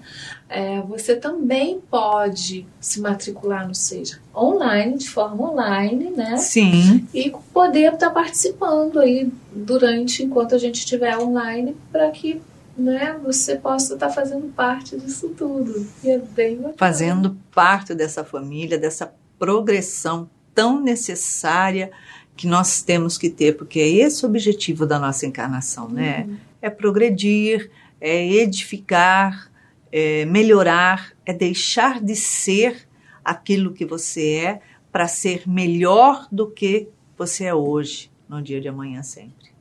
É, 0.49 0.81
você 0.81 1.15
também 1.15 1.79
pode 1.89 2.65
se 2.79 2.99
matricular 2.99 3.67
no 3.67 3.73
Seja 3.73 4.19
online, 4.35 4.97
de 4.97 5.09
forma 5.09 5.51
online, 5.51 6.11
né? 6.11 6.37
Sim. 6.37 7.07
E 7.13 7.31
poder 7.53 7.93
estar 7.93 8.07
tá 8.07 8.09
participando 8.09 8.99
aí 8.99 9.31
durante, 9.51 10.23
enquanto 10.23 10.53
a 10.53 10.57
gente 10.57 10.79
estiver 10.79 11.17
online, 11.17 11.75
para 11.91 12.11
que 12.11 12.41
né, 12.77 13.17
você 13.23 13.55
possa 13.55 13.93
estar 13.93 14.07
tá 14.07 14.13
fazendo 14.13 14.51
parte 14.53 14.97
disso 14.97 15.29
tudo. 15.29 15.87
E 16.03 16.09
é 16.09 16.17
bem 16.17 16.57
bacana. 16.57 16.75
Fazendo 16.77 17.37
parte 17.53 17.93
dessa 17.93 18.23
família, 18.23 18.77
dessa 18.77 19.13
progressão 19.39 20.29
tão 20.53 20.81
necessária 20.81 21.91
que 22.35 22.47
nós 22.47 22.81
temos 22.81 23.17
que 23.17 23.29
ter, 23.29 23.57
porque 23.57 23.79
é 23.79 23.87
esse 23.87 24.25
o 24.25 24.29
objetivo 24.29 24.85
da 24.85 24.99
nossa 24.99 25.25
encarnação, 25.25 25.87
né? 25.87 26.25
Uhum. 26.27 26.37
É 26.61 26.69
progredir, 26.69 27.69
é 28.01 28.25
edificar, 28.25 29.51
é 29.91 30.25
melhorar, 30.25 31.13
é 31.25 31.31
deixar 31.31 32.01
de 32.01 32.15
ser 32.15 32.87
aquilo 33.23 33.73
que 33.73 33.85
você 33.85 34.33
é 34.33 34.61
para 34.91 35.07
ser 35.07 35.47
melhor 35.47 36.27
do 36.31 36.49
que 36.49 36.87
você 37.17 37.45
é 37.45 37.53
hoje, 37.53 38.11
no 38.27 38.41
dia 38.41 38.59
de 38.59 38.67
amanhã 38.67 39.01
sempre. 39.01 39.51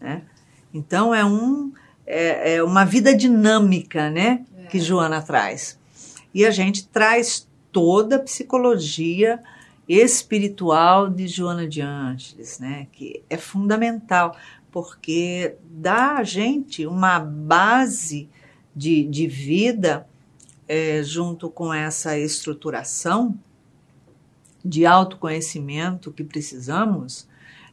Né? 0.00 0.22
Então 0.72 1.14
é, 1.14 1.24
um, 1.24 1.72
é, 2.06 2.56
é 2.56 2.62
uma 2.62 2.84
vida 2.84 3.14
dinâmica 3.14 4.10
né, 4.10 4.44
é. 4.56 4.66
que 4.66 4.78
Joana 4.78 5.22
traz. 5.22 5.78
E 6.34 6.44
a 6.44 6.50
gente 6.50 6.86
traz 6.86 7.48
toda 7.72 8.16
a 8.16 8.20
psicologia 8.20 9.40
espiritual 9.88 11.08
de 11.08 11.26
Joana 11.26 11.66
de 11.66 11.80
Ângeles, 11.80 12.58
né, 12.58 12.86
que 12.92 13.22
é 13.30 13.38
fundamental, 13.38 14.36
porque 14.70 15.56
dá 15.70 16.18
a 16.18 16.22
gente 16.22 16.86
uma 16.86 17.18
base 17.18 18.28
de, 18.76 19.02
de 19.04 19.26
vida 19.26 20.06
é, 20.68 21.02
junto 21.02 21.48
com 21.48 21.72
essa 21.72 22.18
estruturação 22.18 23.34
de 24.62 24.84
autoconhecimento 24.84 26.12
que 26.12 26.22
precisamos, 26.22 27.26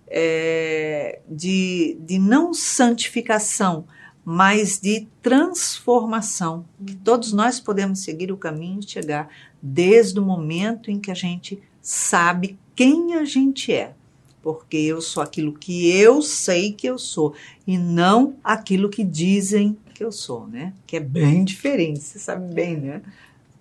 é, 0.08 1.20
de, 1.28 1.98
de 2.00 2.18
não 2.18 2.54
santificação, 2.54 3.86
mas 4.24 4.80
de 4.80 5.08
transformação. 5.22 6.66
Todos 7.04 7.34
nós 7.34 7.60
podemos 7.60 8.00
seguir 8.00 8.32
o 8.32 8.38
caminho 8.38 8.80
e 8.80 8.90
chegar 8.90 9.30
desde 9.62 10.20
o 10.20 10.24
momento 10.24 10.90
em 10.90 11.00
que 11.00 11.12
a 11.12 11.16
gente 11.16 11.62
sabe 11.86 12.58
quem 12.76 13.14
a 13.14 13.24
gente 13.24 13.72
é. 13.72 13.94
Porque 14.42 14.78
eu 14.78 15.02
sou 15.02 15.22
aquilo 15.22 15.54
que 15.54 15.90
eu 15.92 16.22
sei 16.22 16.72
que 16.72 16.88
eu 16.88 16.98
sou 16.98 17.36
e 17.66 17.78
não 17.78 18.36
aquilo 18.44 18.90
que 18.90 19.04
dizem 19.04 19.78
que 19.94 20.04
eu 20.04 20.12
sou, 20.12 20.48
né? 20.48 20.74
Que 20.86 20.98
é 20.98 21.00
bem 21.00 21.44
diferente, 21.46 22.00
você 22.00 22.20
sabe 22.20 22.54
bem, 22.54 22.78
né? 22.78 23.02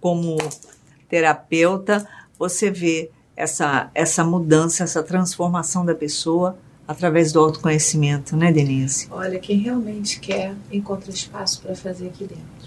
Como 0.00 0.37
terapeuta, 1.08 2.06
você 2.38 2.70
vê 2.70 3.10
essa, 3.37 3.90
essa 3.94 4.24
mudança, 4.24 4.84
essa 4.84 5.02
transformação 5.02 5.84
da 5.84 5.94
pessoa 5.94 6.58
através 6.87 7.32
do 7.32 7.40
autoconhecimento, 7.40 8.37
né, 8.37 8.52
Denise? 8.52 9.06
Olha, 9.10 9.38
quem 9.38 9.58
realmente 9.58 10.20
quer 10.20 10.54
encontra 10.70 11.10
espaço 11.10 11.62
para 11.62 11.74
fazer 11.74 12.08
aqui 12.08 12.24
dentro. 12.24 12.63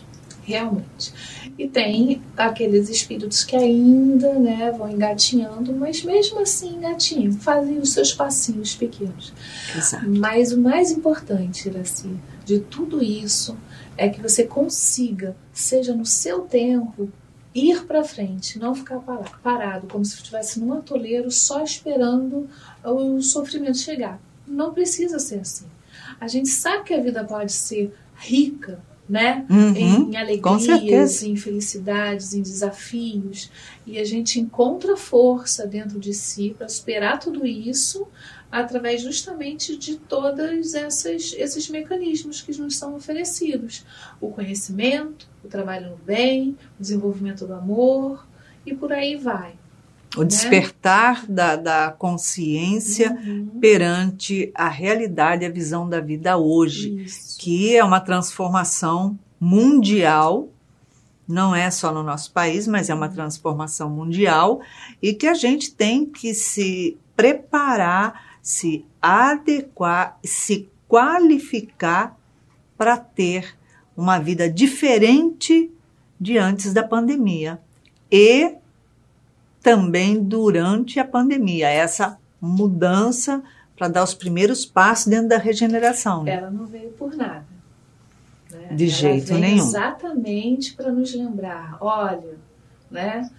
Realmente. 0.47 1.13
E 1.57 1.67
tem 1.67 2.21
aqueles 2.37 2.87
espíritos 2.87 3.43
que 3.43 3.53
ainda 3.53 4.33
né, 4.39 4.71
vão 4.71 4.89
engatinhando, 4.89 5.75
mas 5.75 6.01
mesmo 6.05 6.39
assim 6.39 6.77
engatinham, 6.77 7.33
fazem 7.33 7.79
os 7.79 7.91
seus 7.91 8.13
passinhos 8.13 8.73
pequenos. 8.73 9.33
Exato. 9.75 10.09
Mas 10.09 10.53
o 10.53 10.61
mais 10.61 10.89
importante, 10.89 11.67
Iraci, 11.67 12.15
de 12.45 12.61
tudo 12.61 13.03
isso 13.03 13.57
é 13.97 14.07
que 14.07 14.21
você 14.21 14.45
consiga, 14.45 15.35
seja 15.51 15.93
no 15.93 16.05
seu 16.05 16.39
tempo, 16.43 17.11
ir 17.53 17.85
para 17.85 18.05
frente, 18.05 18.57
não 18.57 18.73
ficar 18.73 18.99
parado, 19.43 19.87
como 19.87 20.05
se 20.05 20.15
estivesse 20.15 20.61
num 20.61 20.71
atoleiro 20.71 21.29
só 21.29 21.61
esperando 21.61 22.47
o 22.85 23.21
sofrimento 23.21 23.79
chegar. 23.79 24.17
Não 24.47 24.73
precisa 24.73 25.19
ser 25.19 25.41
assim. 25.41 25.65
A 26.21 26.27
gente 26.29 26.47
sabe 26.47 26.85
que 26.85 26.93
a 26.93 27.01
vida 27.01 27.21
pode 27.25 27.51
ser 27.51 27.93
rica, 28.15 28.79
né? 29.09 29.45
Uhum, 29.49 29.75
em, 29.75 30.11
em 30.11 30.17
alegrias, 30.17 31.23
em 31.23 31.35
felicidades, 31.35 32.33
em 32.33 32.41
desafios. 32.41 33.49
E 33.85 33.97
a 33.99 34.03
gente 34.03 34.39
encontra 34.39 34.97
força 34.97 35.65
dentro 35.65 35.99
de 35.99 36.13
si 36.13 36.53
para 36.57 36.67
superar 36.67 37.19
tudo 37.19 37.45
isso 37.45 38.07
através 38.51 39.01
justamente 39.01 39.77
de 39.77 39.97
todos 39.97 40.73
essas, 40.73 41.33
esses 41.37 41.69
mecanismos 41.69 42.41
que 42.41 42.57
nos 42.57 42.77
são 42.77 42.95
oferecidos. 42.95 43.85
O 44.19 44.29
conhecimento, 44.29 45.27
o 45.43 45.47
trabalho 45.47 45.91
no 45.91 45.97
bem, 45.97 46.57
o 46.79 46.81
desenvolvimento 46.81 47.45
do 47.45 47.53
amor 47.53 48.25
e 48.65 48.73
por 48.73 48.91
aí 48.91 49.15
vai. 49.15 49.53
O 50.17 50.21
né? 50.21 50.27
despertar 50.27 51.25
da, 51.27 51.55
da 51.55 51.91
consciência 51.91 53.11
uhum. 53.11 53.59
perante 53.59 54.51
a 54.53 54.67
realidade, 54.67 55.45
a 55.45 55.49
visão 55.49 55.87
da 55.87 55.99
vida 55.99 56.37
hoje, 56.37 57.03
Isso. 57.03 57.37
que 57.39 57.75
é 57.75 57.83
uma 57.83 57.99
transformação 57.99 59.17
mundial, 59.39 60.49
não 61.27 61.53
é 61.53 61.69
só 61.69 61.91
no 61.91 62.03
nosso 62.03 62.31
país, 62.31 62.67
mas 62.67 62.89
é 62.89 62.93
uma 62.93 63.09
transformação 63.09 63.89
mundial 63.89 64.61
e 65.01 65.13
que 65.13 65.27
a 65.27 65.33
gente 65.33 65.73
tem 65.73 66.05
que 66.05 66.33
se 66.33 66.97
preparar, 67.15 68.39
se 68.41 68.85
adequar, 69.01 70.17
se 70.23 70.69
qualificar 70.87 72.17
para 72.77 72.95
ter 72.97 73.57
uma 73.95 74.19
vida 74.19 74.49
diferente 74.49 75.71
de 76.19 76.37
antes 76.37 76.73
da 76.73 76.83
pandemia 76.83 77.59
e 78.11 78.55
também 79.67 80.23
durante 80.23 80.97
a 80.97 81.03
pandemia, 81.03 81.67
essa 81.67 82.17
mudança 82.39 83.43
para 83.75 83.89
dar 83.89 84.01
os 84.01 84.13
primeiros 84.13 84.65
passos 84.65 85.07
dentro 85.07 85.27
da 85.27 85.37
regeneração. 85.37 86.23
Né? 86.23 86.35
Ela 86.35 86.49
não 86.49 86.65
veio 86.65 86.89
por 86.91 87.13
nada. 87.13 87.45
Né? 88.49 88.69
De 88.71 88.85
Ela 88.85 88.93
jeito 88.93 89.33
nenhum. 89.33 89.57
Exatamente 89.57 90.73
para 90.73 90.89
nos 90.89 91.13
lembrar, 91.13 91.77
olha, 91.81 92.37
né? 92.89 93.29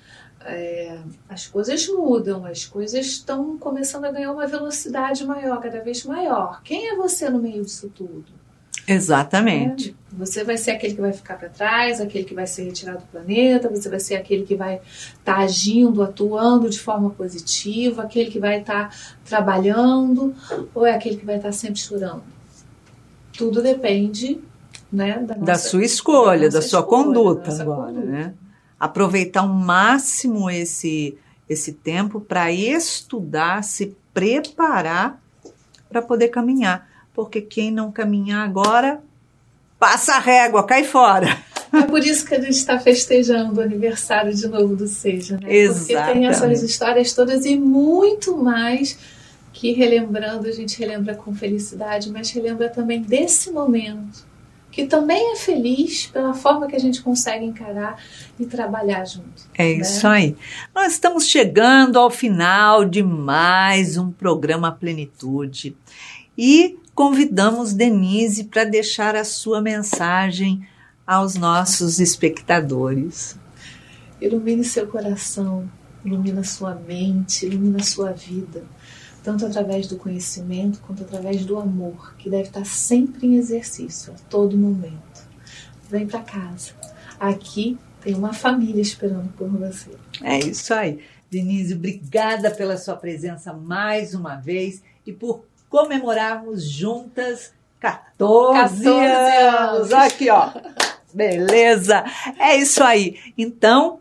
É, 0.45 0.99
as 1.31 1.47
coisas 1.47 1.89
mudam, 1.89 2.45
as 2.45 2.67
coisas 2.67 3.07
estão 3.07 3.57
começando 3.57 4.05
a 4.05 4.13
ganhar 4.13 4.31
uma 4.31 4.47
velocidade 4.47 5.25
maior, 5.27 5.59
cada 5.63 5.83
vez 5.83 6.05
maior. 6.05 6.61
Quem 6.63 6.89
é 6.89 6.95
você 6.97 7.31
no 7.31 7.39
meio 7.39 7.65
disso 7.65 7.91
tudo? 7.95 8.27
Exatamente. 8.89 9.91
É, 9.91 10.17
você 10.17 10.43
vai 10.43 10.57
ser 10.57 10.71
aquele 10.71 10.95
que 10.95 11.01
vai 11.01 11.13
ficar 11.13 11.35
para 11.35 11.51
trás, 11.51 12.01
aquele 12.01 12.25
que 12.25 12.35
vai 12.35 12.47
ser 12.47 12.65
retirado 12.65 13.01
do 13.01 13.05
planeta, 13.05 13.69
você 13.69 13.89
vai 13.89 14.01
ser 14.01 14.17
aquele 14.17 14.47
que 14.47 14.55
vai 14.55 14.77
estar 14.77 15.37
tá 15.37 15.37
agindo, 15.37 16.03
atuando 16.03 16.71
de 16.71 16.81
forma 16.81 17.11
positiva, 17.11 18.03
aquele 18.03 18.31
que 18.31 18.39
vai 18.39 18.61
estar 18.61 18.89
tá 18.89 18.97
trabalhando, 19.27 20.35
ou 20.75 20.87
é 20.87 20.95
aquele 20.95 21.17
que 21.17 21.27
vai 21.27 21.37
estar 21.37 21.49
tá 21.49 21.53
sempre 21.53 21.79
chorando. 21.79 22.23
Tudo 23.37 23.63
depende 23.63 24.41
né, 24.91 25.19
da, 25.19 25.35
nossa, 25.35 25.45
da 25.45 25.59
sua 25.59 25.85
escolha, 25.85 26.49
da, 26.49 26.59
da 26.59 26.63
sua 26.63 26.81
escolha, 26.81 27.05
conduta 27.05 27.55
da 27.55 27.63
agora, 27.63 27.93
conduta. 27.93 28.07
né? 28.07 28.35
Aproveitar 28.81 29.41
ao 29.41 29.49
máximo 29.49 30.51
esse 30.51 31.19
esse 31.49 31.73
tempo 31.73 32.21
para 32.21 32.53
estudar, 32.53 33.65
se 33.65 33.97
preparar 34.13 35.19
para 35.89 36.03
poder 36.03 36.29
caminhar 36.29 36.88
porque 37.19 37.41
quem 37.41 37.73
não 37.73 37.91
caminhar 37.91 38.47
agora 38.47 39.01
passa 39.77 40.15
a 40.15 40.19
régua, 40.21 40.63
cai 40.63 40.85
fora. 40.85 41.37
É 41.73 41.83
por 41.83 41.99
isso 41.99 42.25
que 42.25 42.33
a 42.33 42.41
gente 42.41 42.55
está 42.55 42.79
festejando 42.79 43.59
o 43.59 43.61
aniversário 43.61 44.33
de 44.33 44.47
novo 44.47 44.77
do 44.77 44.87
Seja, 44.87 45.37
né? 45.37 45.53
Exatamente. 45.53 45.97
Porque 45.97 46.13
tem 46.13 46.27
essas 46.29 46.63
histórias 46.63 47.13
todas 47.13 47.45
e 47.45 47.57
muito 47.57 48.37
mais 48.37 48.97
que 49.53 49.73
relembrando, 49.73 50.47
a 50.47 50.53
gente 50.53 50.79
relembra 50.79 51.17
com 51.17 51.35
felicidade, 51.35 52.09
mas 52.09 52.31
relembra 52.31 52.69
também 52.69 53.03
desse 53.03 53.51
momento, 53.51 54.25
que 54.71 54.87
também 54.87 55.33
é 55.33 55.37
feliz 55.37 56.07
pela 56.07 56.35
forma 56.35 56.69
que 56.69 56.77
a 56.77 56.81
gente 56.81 57.03
consegue 57.03 57.45
encarar 57.45 58.01
e 58.39 58.47
trabalhar 58.47 59.05
junto. 59.05 59.43
É 59.55 59.65
né? 59.65 59.73
isso 59.73 60.07
aí. 60.07 60.37
Nós 60.73 60.93
estamos 60.93 61.27
chegando 61.27 61.99
ao 61.99 62.11
final 62.11 62.85
de 62.85 63.03
mais 63.03 63.97
um 63.97 64.13
programa 64.13 64.71
Plenitude. 64.71 65.77
E 66.41 66.79
convidamos 66.99 67.73
Denise 67.75 68.43
para 68.43 68.65
deixar 68.65 69.15
a 69.15 69.23
sua 69.23 69.63
mensagem 69.63 70.67
aos 71.07 71.37
nossos 71.37 72.01
espectadores. 72.01 73.37
Ilumine 74.21 74.65
seu 74.65 74.85
coração, 74.89 75.71
ilumina 76.05 76.43
sua 76.43 76.75
mente, 76.75 77.47
ilumina 77.47 77.85
sua 77.85 78.11
vida, 78.11 78.65
tanto 79.23 79.47
através 79.47 79.87
do 79.87 79.97
conhecimento 79.97 80.81
quanto 80.81 81.05
através 81.05 81.47
do 81.47 81.57
amor, 81.57 82.17
que 82.19 82.29
deve 82.29 82.49
estar 82.49 82.67
sempre 82.67 83.29
em 83.29 83.37
exercício, 83.37 84.13
a 84.13 84.17
todo 84.29 84.59
momento. 84.59 85.23
Vem 85.89 86.05
para 86.05 86.19
casa. 86.23 86.73
Aqui 87.21 87.79
tem 88.01 88.17
uma 88.17 88.33
família 88.33 88.83
esperando 88.83 89.33
por 89.35 89.49
você. 89.49 89.93
É 90.21 90.41
isso 90.41 90.75
aí. 90.75 90.99
Denise, 91.31 91.75
obrigada 91.75 92.51
pela 92.51 92.77
sua 92.77 92.97
presença 92.97 93.53
mais 93.53 94.15
uma 94.15 94.35
vez 94.35 94.83
e 95.07 95.13
por 95.13 95.45
comemorarmos 95.69 96.69
juntas 96.69 97.53
14, 97.81 98.85
14 98.85 98.89
anos. 98.89 99.93
Aqui, 99.93 100.31
ó. 100.31 100.51
Beleza. 101.13 102.05
É 102.39 102.57
isso 102.57 102.83
aí. 102.83 103.19
Então, 103.37 104.01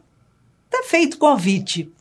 tá 0.69 0.83
feito 0.83 1.15
o 1.15 1.19
convite. 1.19 1.91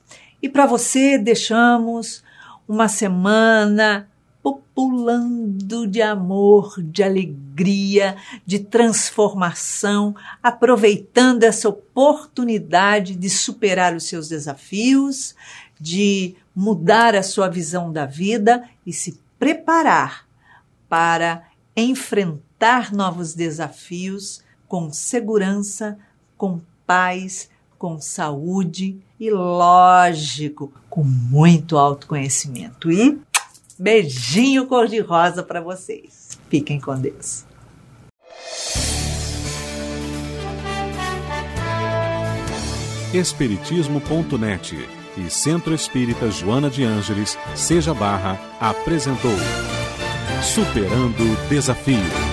E 0.43 0.49
para 0.49 0.67
você 0.67 1.19
deixamos 1.19 2.23
uma 2.69 2.89
semana 2.89 4.09
populando 4.43 5.87
de 5.87 6.01
amor, 6.01 6.75
de 6.81 7.03
alegria, 7.03 8.17
de 8.45 8.61
transformação, 8.61 10.15
aproveitando 10.43 11.43
essa 11.43 11.69
oportunidade 11.69 13.17
de 13.17 13.29
superar 13.29 13.95
os 13.95 14.05
seus 14.05 14.29
desafios, 14.29 15.35
de 15.81 16.37
mudar 16.55 17.17
a 17.17 17.23
sua 17.23 17.49
visão 17.49 17.93
da 17.93 18.07
vida 18.07 18.69
e 18.87 18.93
se 18.93 19.19
preparar 19.39 20.27
para 20.89 21.45
enfrentar 21.77 22.93
novos 22.93 23.35
desafios 23.35 24.43
com 24.67 24.93
segurança, 24.93 25.99
com 26.37 26.61
paz, 26.87 27.51
com 27.79 28.01
saúde 28.01 28.99
e, 29.19 29.31
lógico, 29.31 30.73
com 30.89 31.05
muito 31.05 31.77
autoconhecimento. 31.77 32.91
E 32.91 33.21
beijinho 33.79 34.67
cor-de-rosa 34.67 35.43
para 35.43 35.61
vocês. 35.61 36.39
Fiquem 36.49 36.81
com 36.81 36.99
Deus. 36.99 37.45
Espiritismo.net 43.13 45.06
e 45.17 45.31
Centro 45.31 45.75
Espírita 45.75 46.31
Joana 46.31 46.69
de 46.69 46.85
Ângeles, 46.85 47.39
Seja 47.55 47.95
Barra, 47.95 48.39
apresentou 48.61 49.37
Superando 50.43 51.49
Desafios. 51.49 52.26